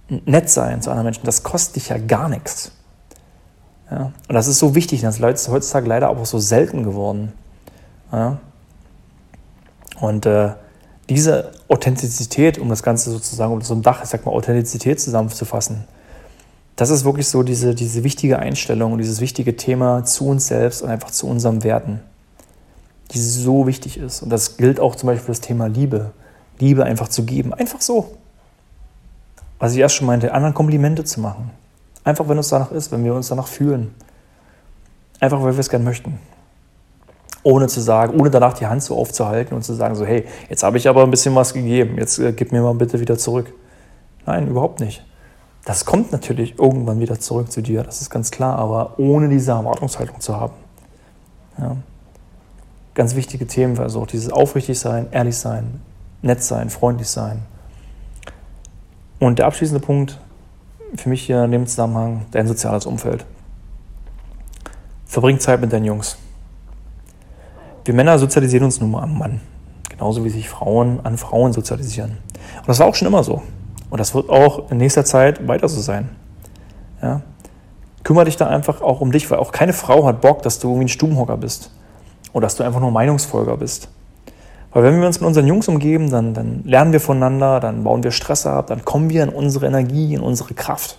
nett 0.09 0.49
sein 0.49 0.81
zu 0.81 0.89
anderen 0.89 1.05
Menschen, 1.05 1.25
das 1.25 1.43
kostet 1.43 1.77
dich 1.77 1.89
ja 1.89 1.97
gar 1.97 2.27
nichts. 2.27 2.71
Ja? 3.89 4.11
Und 4.27 4.35
das 4.35 4.47
ist 4.47 4.59
so 4.59 4.75
wichtig, 4.75 5.01
das 5.01 5.19
ist 5.19 5.47
heutzutage 5.47 5.87
leider 5.87 6.09
auch 6.09 6.25
so 6.25 6.39
selten 6.39 6.83
geworden. 6.83 7.33
Ja? 8.11 8.39
Und 9.99 10.25
äh, 10.25 10.51
diese 11.09 11.51
Authentizität, 11.67 12.57
um 12.57 12.69
das 12.69 12.83
Ganze 12.83 13.11
sozusagen 13.11 13.53
unter 13.53 13.65
so 13.65 13.73
einem 13.73 13.83
Dach, 13.83 14.03
ich 14.03 14.09
sag 14.09 14.25
mal, 14.25 14.31
Authentizität 14.31 14.99
zusammenzufassen, 14.99 15.85
das 16.75 16.89
ist 16.89 17.03
wirklich 17.03 17.27
so 17.27 17.43
diese, 17.43 17.75
diese 17.75 18.03
wichtige 18.03 18.39
Einstellung 18.39 18.93
und 18.93 18.99
dieses 18.99 19.21
wichtige 19.21 19.55
Thema 19.55 20.03
zu 20.03 20.27
uns 20.27 20.47
selbst 20.47 20.81
und 20.81 20.89
einfach 20.89 21.11
zu 21.11 21.27
unseren 21.27 21.63
Werten, 21.63 21.99
die 23.11 23.19
so 23.19 23.67
wichtig 23.67 23.97
ist. 23.97 24.23
Und 24.23 24.29
das 24.29 24.57
gilt 24.57 24.79
auch 24.79 24.95
zum 24.95 25.07
Beispiel 25.07 25.25
für 25.25 25.31
das 25.31 25.41
Thema 25.41 25.67
Liebe. 25.67 26.11
Liebe 26.59 26.83
einfach 26.85 27.07
zu 27.07 27.23
geben, 27.23 27.53
einfach 27.53 27.81
so. 27.81 28.17
Was 29.59 29.73
ich 29.73 29.79
erst 29.79 29.95
schon 29.95 30.07
meinte, 30.07 30.33
anderen 30.33 30.53
Komplimente 30.53 31.03
zu 31.03 31.19
machen. 31.19 31.51
Einfach, 32.03 32.27
wenn 32.29 32.37
es 32.37 32.49
danach 32.49 32.71
ist, 32.71 32.91
wenn 32.91 33.03
wir 33.03 33.13
uns 33.13 33.27
danach 33.27 33.47
fühlen. 33.47 33.93
Einfach, 35.19 35.41
weil 35.43 35.53
wir 35.53 35.59
es 35.59 35.69
gerne 35.69 35.85
möchten 35.85 36.17
ohne 37.43 37.67
zu 37.67 37.81
sagen, 37.81 38.19
ohne 38.19 38.29
danach 38.29 38.53
die 38.53 38.67
Hand 38.67 38.83
so 38.83 38.95
aufzuhalten 38.95 39.55
und 39.55 39.63
zu 39.63 39.73
sagen, 39.73 39.95
so, 39.95 40.05
hey, 40.05 40.25
jetzt 40.49 40.63
habe 40.63 40.77
ich 40.77 40.87
aber 40.87 41.03
ein 41.03 41.11
bisschen 41.11 41.35
was 41.35 41.53
gegeben, 41.53 41.97
jetzt 41.97 42.19
äh, 42.19 42.33
gib 42.33 42.51
mir 42.51 42.61
mal 42.61 42.73
bitte 42.75 42.99
wieder 42.99 43.17
zurück. 43.17 43.53
Nein, 44.25 44.47
überhaupt 44.47 44.79
nicht. 44.79 45.03
Das 45.65 45.85
kommt 45.85 46.11
natürlich 46.11 46.57
irgendwann 46.59 46.99
wieder 46.99 47.19
zurück 47.19 47.51
zu 47.51 47.61
dir, 47.61 47.83
das 47.83 48.01
ist 48.01 48.09
ganz 48.09 48.31
klar, 48.31 48.57
aber 48.57 48.99
ohne 48.99 49.29
diese 49.29 49.51
Erwartungshaltung 49.51 50.19
zu 50.19 50.39
haben. 50.39 50.53
Ja. 51.57 51.77
Ganz 52.93 53.15
wichtige 53.15 53.47
Themen, 53.47 53.77
also 53.79 54.01
auch 54.01 54.07
dieses 54.07 54.31
aufrichtig 54.31 54.79
sein, 54.79 55.07
ehrlich 55.11 55.37
sein, 55.37 55.81
nett 56.21 56.43
sein, 56.43 56.69
freundlich 56.69 57.07
sein. 57.07 57.43
Und 59.19 59.39
der 59.39 59.45
abschließende 59.45 59.85
Punkt 59.85 60.19
für 60.95 61.09
mich 61.09 61.23
hier 61.23 61.43
in 61.43 61.51
dem 61.51 61.67
Zusammenhang 61.67 62.25
dein 62.31 62.47
soziales 62.47 62.85
Umfeld. 62.85 63.25
Verbring 65.05 65.39
Zeit 65.39 65.61
mit 65.61 65.71
deinen 65.71 65.85
Jungs. 65.85 66.17
Wir 67.83 67.93
Männer 67.95 68.19
sozialisieren 68.19 68.65
uns 68.65 68.79
nun 68.79 68.91
mal 68.91 69.03
am 69.03 69.17
Mann. 69.17 69.41
Genauso 69.89 70.23
wie 70.23 70.29
sich 70.29 70.49
Frauen 70.49 70.99
an 71.03 71.17
Frauen 71.17 71.51
sozialisieren. 71.51 72.17
Und 72.57 72.67
das 72.67 72.79
war 72.79 72.87
auch 72.87 72.95
schon 72.95 73.07
immer 73.07 73.23
so. 73.23 73.41
Und 73.89 73.99
das 73.99 74.13
wird 74.13 74.29
auch 74.29 74.69
in 74.71 74.77
nächster 74.77 75.03
Zeit 75.03 75.47
weiter 75.47 75.67
so 75.67 75.81
sein. 75.81 76.09
Ja? 77.01 77.21
Kümmere 78.03 78.25
dich 78.25 78.37
da 78.37 78.47
einfach 78.47 78.81
auch 78.81 79.01
um 79.01 79.11
dich, 79.11 79.29
weil 79.31 79.39
auch 79.39 79.51
keine 79.51 79.73
Frau 79.73 80.05
hat 80.05 80.21
Bock, 80.21 80.43
dass 80.43 80.59
du 80.59 80.69
irgendwie 80.69 80.85
ein 80.85 80.89
Stubenhocker 80.89 81.37
bist. 81.37 81.71
Oder 82.33 82.45
dass 82.45 82.55
du 82.55 82.63
einfach 82.63 82.79
nur 82.79 82.91
Meinungsfolger 82.91 83.57
bist. 83.57 83.89
Weil 84.73 84.83
wenn 84.83 84.99
wir 84.99 85.07
uns 85.07 85.19
mit 85.19 85.27
unseren 85.27 85.47
Jungs 85.47 85.67
umgeben, 85.67 86.09
dann, 86.09 86.33
dann 86.33 86.63
lernen 86.63 86.93
wir 86.93 87.01
voneinander, 87.01 87.59
dann 87.59 87.83
bauen 87.83 88.03
wir 88.03 88.11
Stress 88.11 88.45
ab, 88.45 88.67
dann 88.67 88.85
kommen 88.85 89.09
wir 89.09 89.23
in 89.23 89.29
unsere 89.29 89.65
Energie, 89.65 90.13
in 90.13 90.21
unsere 90.21 90.53
Kraft. 90.53 90.97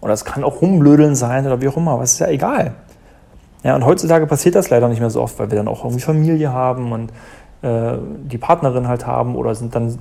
Und 0.00 0.08
das 0.08 0.24
kann 0.24 0.44
auch 0.44 0.60
rumblödeln 0.60 1.16
sein 1.16 1.46
oder 1.46 1.60
wie 1.60 1.68
auch 1.68 1.76
immer, 1.76 1.92
aber 1.92 2.04
es 2.04 2.12
ist 2.12 2.18
ja 2.20 2.28
egal. 2.28 2.74
Ja, 3.66 3.74
und 3.74 3.84
heutzutage 3.84 4.28
passiert 4.28 4.54
das 4.54 4.70
leider 4.70 4.88
nicht 4.88 5.00
mehr 5.00 5.10
so 5.10 5.20
oft, 5.20 5.40
weil 5.40 5.50
wir 5.50 5.56
dann 5.56 5.66
auch 5.66 5.82
irgendwie 5.82 6.00
Familie 6.00 6.52
haben 6.52 6.92
und 6.92 7.10
äh, 7.62 7.98
die 8.22 8.38
Partnerin 8.38 8.86
halt 8.86 9.08
haben 9.08 9.34
oder 9.34 9.56
sind 9.56 9.74
dann 9.74 9.98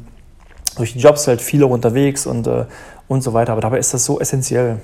durch 0.78 0.94
die 0.94 1.00
Jobs 1.00 1.28
halt 1.28 1.42
viele 1.42 1.66
unterwegs 1.66 2.28
und, 2.28 2.46
äh, 2.46 2.66
und 3.08 3.24
so 3.24 3.34
weiter. 3.34 3.54
Aber 3.54 3.62
dabei 3.62 3.80
ist 3.80 3.92
das 3.92 4.06
so 4.06 4.20
essentiell. 4.20 4.78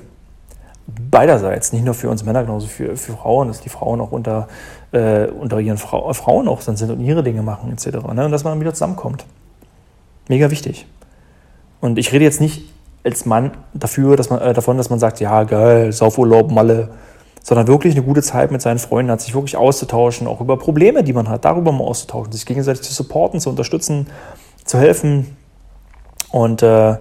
Beiderseits, 1.11 1.73
nicht 1.73 1.85
nur 1.85 1.93
für 1.93 2.09
uns 2.09 2.25
Männer, 2.25 2.41
genauso 2.41 2.65
für, 2.65 2.97
für 2.97 3.13
Frauen, 3.13 3.49
dass 3.49 3.61
die 3.61 3.69
Frauen 3.69 4.01
auch 4.01 4.11
unter, 4.11 4.47
äh, 4.93 5.27
unter 5.27 5.59
ihren 5.59 5.77
Fra 5.77 6.11
Frauen 6.13 6.47
auch 6.47 6.63
dann 6.63 6.75
sind 6.75 6.89
und 6.89 7.01
ihre 7.01 7.21
Dinge 7.21 7.43
machen, 7.43 7.71
etc. 7.71 7.97
Ne? 8.13 8.25
Und 8.25 8.31
dass 8.31 8.43
man 8.43 8.59
wieder 8.59 8.73
zusammenkommt. 8.73 9.25
Mega 10.27 10.49
wichtig. 10.49 10.87
Und 11.81 11.99
ich 11.99 12.11
rede 12.11 12.25
jetzt 12.25 12.41
nicht 12.41 12.63
als 13.03 13.27
Mann 13.27 13.51
dafür, 13.75 14.15
dass 14.15 14.31
man, 14.31 14.41
äh, 14.41 14.53
davon, 14.53 14.77
dass 14.77 14.89
man 14.89 14.97
sagt, 14.97 15.19
ja, 15.19 15.43
geil, 15.43 15.91
Saufurlaub, 15.91 16.49
Malle, 16.49 16.89
sondern 17.43 17.67
wirklich 17.67 17.95
eine 17.95 18.06
gute 18.06 18.21
Zeit 18.21 18.51
mit 18.51 18.62
seinen 18.62 18.80
Freunden 18.80 19.12
hat, 19.12 19.21
sich 19.21 19.34
wirklich 19.34 19.58
auszutauschen, 19.58 20.27
auch 20.27 20.41
über 20.41 20.58
Probleme, 20.58 21.04
die 21.04 21.13
man 21.13 21.27
hat, 21.27 21.45
darüber 21.45 21.71
mal 21.71 21.84
auszutauschen, 21.84 22.32
sich 22.32 22.45
gegenseitig 22.45 22.84
zu 22.84 22.93
supporten, 22.93 23.39
zu 23.39 23.49
unterstützen, 23.49 24.08
zu 24.63 24.77
helfen. 24.77 25.36
Und 26.32 26.62
äh, 26.62 26.97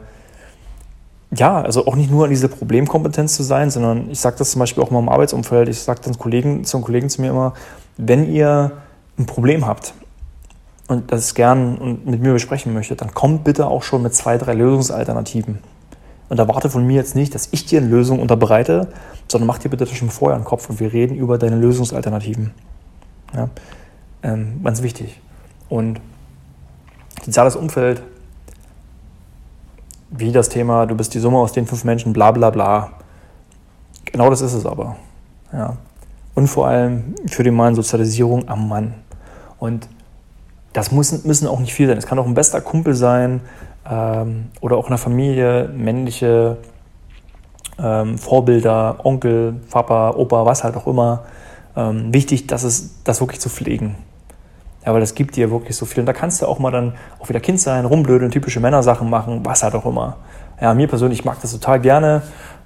ja, 1.33 1.61
also 1.61 1.87
auch 1.87 1.94
nicht 1.94 2.11
nur 2.11 2.24
in 2.24 2.31
diese 2.31 2.48
Problemkompetenz 2.48 3.37
zu 3.37 3.42
sein, 3.42 3.70
sondern 3.70 4.11
ich 4.11 4.18
sage 4.18 4.37
das 4.38 4.50
zum 4.50 4.61
Beispiel 4.61 4.83
auch 4.83 4.90
mal 4.90 4.98
im 4.98 5.09
Arbeitsumfeld, 5.09 5.68
ich 5.68 5.81
sage 5.81 6.00
dann 6.05 6.18
Kollegen, 6.18 6.64
zum 6.64 6.83
Kollegen 6.83 7.09
zu 7.09 7.20
mir 7.20 7.31
immer, 7.31 7.55
wenn 7.96 8.33
ihr 8.33 8.72
ein 9.18 9.26
Problem 9.26 9.66
habt 9.66 9.94
und 10.88 11.12
das 11.12 11.35
gern 11.35 12.00
mit 12.05 12.20
mir 12.20 12.33
besprechen 12.33 12.74
möchtet, 12.74 13.00
dann 13.00 13.14
kommt 13.14 13.44
bitte 13.44 13.68
auch 13.68 13.83
schon 13.83 14.03
mit 14.03 14.14
zwei, 14.14 14.38
drei 14.38 14.55
Lösungsalternativen. 14.55 15.59
Und 16.30 16.38
erwarte 16.38 16.70
von 16.70 16.86
mir 16.86 16.94
jetzt 16.94 17.16
nicht, 17.16 17.34
dass 17.34 17.48
ich 17.50 17.66
dir 17.66 17.80
eine 17.80 17.88
Lösung 17.88 18.20
unterbreite, 18.20 18.88
sondern 19.26 19.48
mach 19.48 19.58
dir 19.58 19.68
bitte 19.68 19.84
das 19.84 19.94
schon 19.94 20.10
vorher 20.10 20.38
im 20.38 20.44
Kopf 20.44 20.70
und 20.70 20.78
wir 20.78 20.92
reden 20.92 21.16
über 21.16 21.38
deine 21.38 21.56
Lösungsalternativen. 21.56 22.52
Ja? 23.34 23.48
Ähm, 24.22 24.60
ganz 24.62 24.80
wichtig. 24.80 25.20
Und 25.68 26.00
soziales 27.24 27.56
Umfeld, 27.56 28.02
wie 30.10 30.30
das 30.30 30.48
Thema, 30.48 30.86
du 30.86 30.94
bist 30.94 31.14
die 31.14 31.18
Summe 31.18 31.38
aus 31.38 31.50
den 31.52 31.66
fünf 31.66 31.82
Menschen, 31.82 32.12
bla 32.12 32.30
bla 32.30 32.50
bla. 32.50 32.92
Genau 34.04 34.30
das 34.30 34.40
ist 34.40 34.52
es 34.52 34.66
aber. 34.66 34.96
Ja. 35.52 35.76
Und 36.34 36.46
vor 36.46 36.68
allem 36.68 37.16
für 37.26 37.42
die 37.42 37.50
Mann 37.50 37.74
Sozialisierung 37.74 38.48
am 38.48 38.68
Mann. 38.68 38.94
Und 39.58 39.88
das 40.72 40.92
muss, 40.92 41.24
müssen 41.24 41.48
auch 41.48 41.58
nicht 41.58 41.74
viel 41.74 41.88
sein. 41.88 41.98
Es 41.98 42.06
kann 42.06 42.20
auch 42.20 42.26
ein 42.26 42.34
bester 42.34 42.60
Kumpel 42.60 42.94
sein, 42.94 43.40
ähm, 43.88 44.46
oder 44.60 44.76
auch 44.76 44.84
in 44.84 44.90
der 44.90 44.98
Familie 44.98 45.68
männliche 45.74 46.56
ähm, 47.78 48.18
Vorbilder, 48.18 48.96
Onkel, 49.04 49.54
Papa, 49.70 50.10
Opa, 50.10 50.44
was 50.44 50.64
halt 50.64 50.76
auch 50.76 50.86
immer. 50.86 51.24
Ähm, 51.76 52.12
wichtig, 52.12 52.46
dass 52.46 52.62
es 52.62 53.02
das 53.04 53.20
wirklich 53.20 53.40
zu 53.40 53.48
pflegen. 53.48 53.96
Ja, 54.84 54.92
weil 54.92 55.00
das 55.00 55.14
gibt 55.14 55.36
dir 55.36 55.50
wirklich 55.50 55.76
so 55.76 55.86
viel. 55.86 56.00
Und 56.00 56.06
da 56.06 56.12
kannst 56.12 56.40
du 56.40 56.46
auch 56.46 56.58
mal 56.58 56.70
dann 56.70 56.94
auch 57.18 57.28
wieder 57.28 57.40
Kind 57.40 57.60
sein, 57.60 57.84
rumblödeln, 57.84 58.30
typische 58.30 58.60
Männersachen 58.60 59.08
machen, 59.08 59.40
was 59.44 59.62
halt 59.62 59.74
auch 59.74 59.86
immer. 59.86 60.16
Ja, 60.60 60.74
mir 60.74 60.88
persönlich 60.88 61.24
mag 61.24 61.40
das 61.40 61.52
total 61.52 61.80
gerne. 61.80 62.22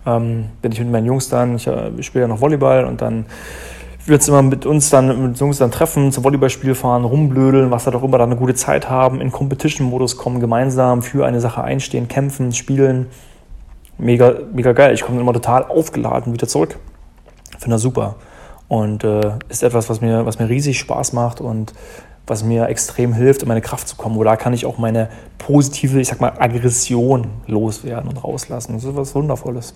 Ähm, 0.07 0.51
wenn 0.63 0.73
ich 0.73 0.79
mit 0.81 0.91
meinen 0.91 1.07
Jungs 1.07 1.29
dann, 1.29 1.57
ich, 1.57 1.67
äh, 1.67 1.91
ich 1.97 2.07
spiele 2.07 2.23
ja 2.23 2.29
noch 2.29 2.41
Volleyball 2.41 2.85
und 2.85 3.01
dann 3.01 3.27
uns 4.13 4.29
immer 4.29 4.43
mit 4.43 4.67
uns 4.67 4.91
dann, 4.91 5.31
mit 5.31 5.41
Jungs 5.41 5.59
dann 5.59 5.71
treffen, 5.71 6.13
zum 6.13 6.25
Volleyballspiel 6.25 6.75
fahren, 6.75 7.05
rumblödeln, 7.05 7.71
was 7.71 7.87
halt 7.87 7.97
auch 7.97 8.03
immer, 8.03 8.19
dann 8.19 8.31
eine 8.31 8.39
gute 8.39 8.55
Zeit 8.55 8.91
haben, 8.91 9.21
in 9.21 9.33
Competition-Modus 9.33 10.17
kommen, 10.17 10.41
gemeinsam 10.41 11.03
für 11.03 11.25
eine 11.25 11.41
Sache 11.41 11.63
einstehen, 11.63 12.09
kämpfen, 12.09 12.53
spielen. 12.53 13.07
Mega, 13.97 14.35
mega 14.53 14.73
geil. 14.73 14.93
Ich 14.93 15.03
komme 15.03 15.21
immer 15.21 15.33
total 15.33 15.65
aufgeladen 15.65 16.33
wieder 16.33 16.49
zurück. 16.49 16.79
Finde 17.59 17.77
das 17.77 17.83
super. 17.83 18.17
Und 18.69 19.05
äh, 19.05 19.39
ist 19.49 19.63
etwas, 19.63 19.89
was 19.89 20.01
mir, 20.01 20.27
was 20.27 20.39
mir 20.39 20.49
riesig 20.49 20.79
Spaß 20.79 21.13
macht 21.13 21.41
und 21.41 21.73
was 22.27 22.43
mir 22.43 22.69
extrem 22.69 23.13
hilft, 23.13 23.43
in 23.43 23.49
meine 23.49 23.61
Kraft 23.61 23.87
zu 23.87 23.97
kommen. 23.97 24.17
Wo 24.17 24.25
da 24.25 24.37
kann 24.37 24.53
ich 24.53 24.67
auch 24.67 24.79
meine 24.79 25.09
positive, 25.39 26.01
ich 26.01 26.09
sag 26.09 26.21
mal, 26.21 26.33
Aggression 26.39 27.29
loswerden 27.47 28.09
und 28.09 28.25
rauslassen. 28.25 28.75
Das 28.75 28.85
ist 28.85 28.97
was 28.97 29.15
Wundervolles. 29.15 29.75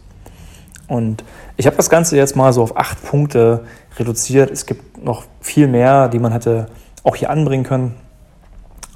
Und 0.89 1.23
ich 1.57 1.67
habe 1.67 1.77
das 1.77 1.91
Ganze 1.91 2.17
jetzt 2.17 2.35
mal 2.35 2.53
so 2.53 2.63
auf 2.63 2.77
acht 2.77 3.05
Punkte 3.05 3.65
reduziert. 3.99 4.51
Es 4.51 4.67
gibt 4.67 5.05
noch 5.05 5.25
viel 5.41 5.69
mehr, 5.69 6.09
die 6.09 6.19
man 6.19 6.33
hätte 6.33 6.67
auch 7.05 7.15
hier 7.15 7.31
anbringen 7.31 7.65
können. 7.65 7.95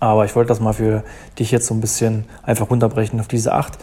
Aber 0.01 0.25
ich 0.25 0.35
wollte 0.35 0.49
das 0.49 0.59
mal 0.59 0.73
für 0.73 1.05
dich 1.39 1.51
jetzt 1.53 1.67
so 1.67 1.75
ein 1.75 1.81
bisschen 1.81 2.25
einfach 2.43 2.71
runterbrechen 2.71 3.21
auf 3.21 3.29
diese 3.29 3.53
acht. 3.53 3.75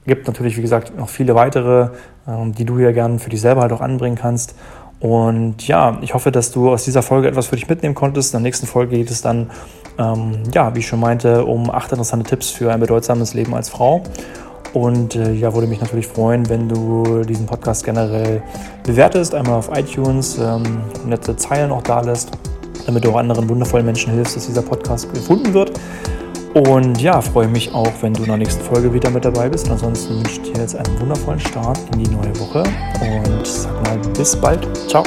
Es 0.00 0.06
Gibt 0.06 0.26
natürlich, 0.26 0.56
wie 0.56 0.62
gesagt, 0.62 0.96
noch 0.96 1.08
viele 1.08 1.34
weitere, 1.34 1.90
ähm, 2.26 2.54
die 2.54 2.64
du 2.64 2.78
hier 2.78 2.92
gerne 2.92 3.18
für 3.18 3.30
dich 3.30 3.40
selber 3.40 3.60
halt 3.60 3.72
auch 3.72 3.80
anbringen 3.80 4.16
kannst. 4.16 4.54
Und 5.00 5.68
ja, 5.68 5.98
ich 6.00 6.14
hoffe, 6.14 6.32
dass 6.32 6.50
du 6.50 6.70
aus 6.70 6.84
dieser 6.84 7.02
Folge 7.02 7.28
etwas 7.28 7.46
für 7.46 7.56
dich 7.56 7.68
mitnehmen 7.68 7.94
konntest. 7.94 8.34
In 8.34 8.38
der 8.38 8.48
nächsten 8.48 8.66
Folge 8.66 8.96
geht 8.96 9.10
es 9.10 9.22
dann, 9.22 9.50
ähm, 9.98 10.42
ja, 10.52 10.74
wie 10.74 10.80
ich 10.80 10.88
schon 10.88 11.00
meinte, 11.00 11.44
um 11.44 11.70
acht 11.70 11.92
interessante 11.92 12.28
Tipps 12.28 12.50
für 12.50 12.72
ein 12.72 12.80
bedeutsames 12.80 13.34
Leben 13.34 13.54
als 13.54 13.68
Frau. 13.68 14.02
Und 14.74 15.16
äh, 15.16 15.32
ja, 15.32 15.52
würde 15.54 15.66
mich 15.66 15.80
natürlich 15.80 16.06
freuen, 16.06 16.48
wenn 16.48 16.68
du 16.68 17.24
diesen 17.24 17.46
Podcast 17.46 17.84
generell 17.84 18.42
bewertest, 18.84 19.34
einmal 19.34 19.58
auf 19.58 19.70
iTunes, 19.74 20.38
ähm, 20.38 20.62
nette 21.06 21.36
Zeilen 21.36 21.70
auch 21.70 21.82
da 21.82 22.00
lässt, 22.00 22.30
damit 22.86 23.04
du 23.04 23.10
auch 23.10 23.16
anderen 23.16 23.48
wundervollen 23.48 23.86
Menschen 23.86 24.12
hilfst, 24.12 24.36
dass 24.36 24.46
dieser 24.46 24.62
Podcast 24.62 25.12
gefunden 25.12 25.54
wird. 25.54 25.72
Und 26.54 27.00
ja, 27.00 27.20
freue 27.20 27.46
mich 27.46 27.72
auch, 27.72 27.92
wenn 28.00 28.14
du 28.14 28.22
in 28.22 28.28
der 28.28 28.38
nächsten 28.38 28.62
Folge 28.62 28.92
wieder 28.92 29.10
mit 29.10 29.24
dabei 29.24 29.48
bist. 29.48 29.70
Ansonsten 29.70 30.16
wünsche 30.16 30.40
ich 30.40 30.52
dir 30.52 30.60
jetzt 30.60 30.74
einen 30.74 31.00
wundervollen 31.00 31.40
Start 31.40 31.78
in 31.92 32.04
die 32.04 32.10
neue 32.10 32.38
Woche 32.40 32.62
und 33.00 33.46
sag 33.46 33.72
mal 33.84 33.98
bis 34.16 34.34
bald. 34.34 34.66
Ciao. 34.88 35.04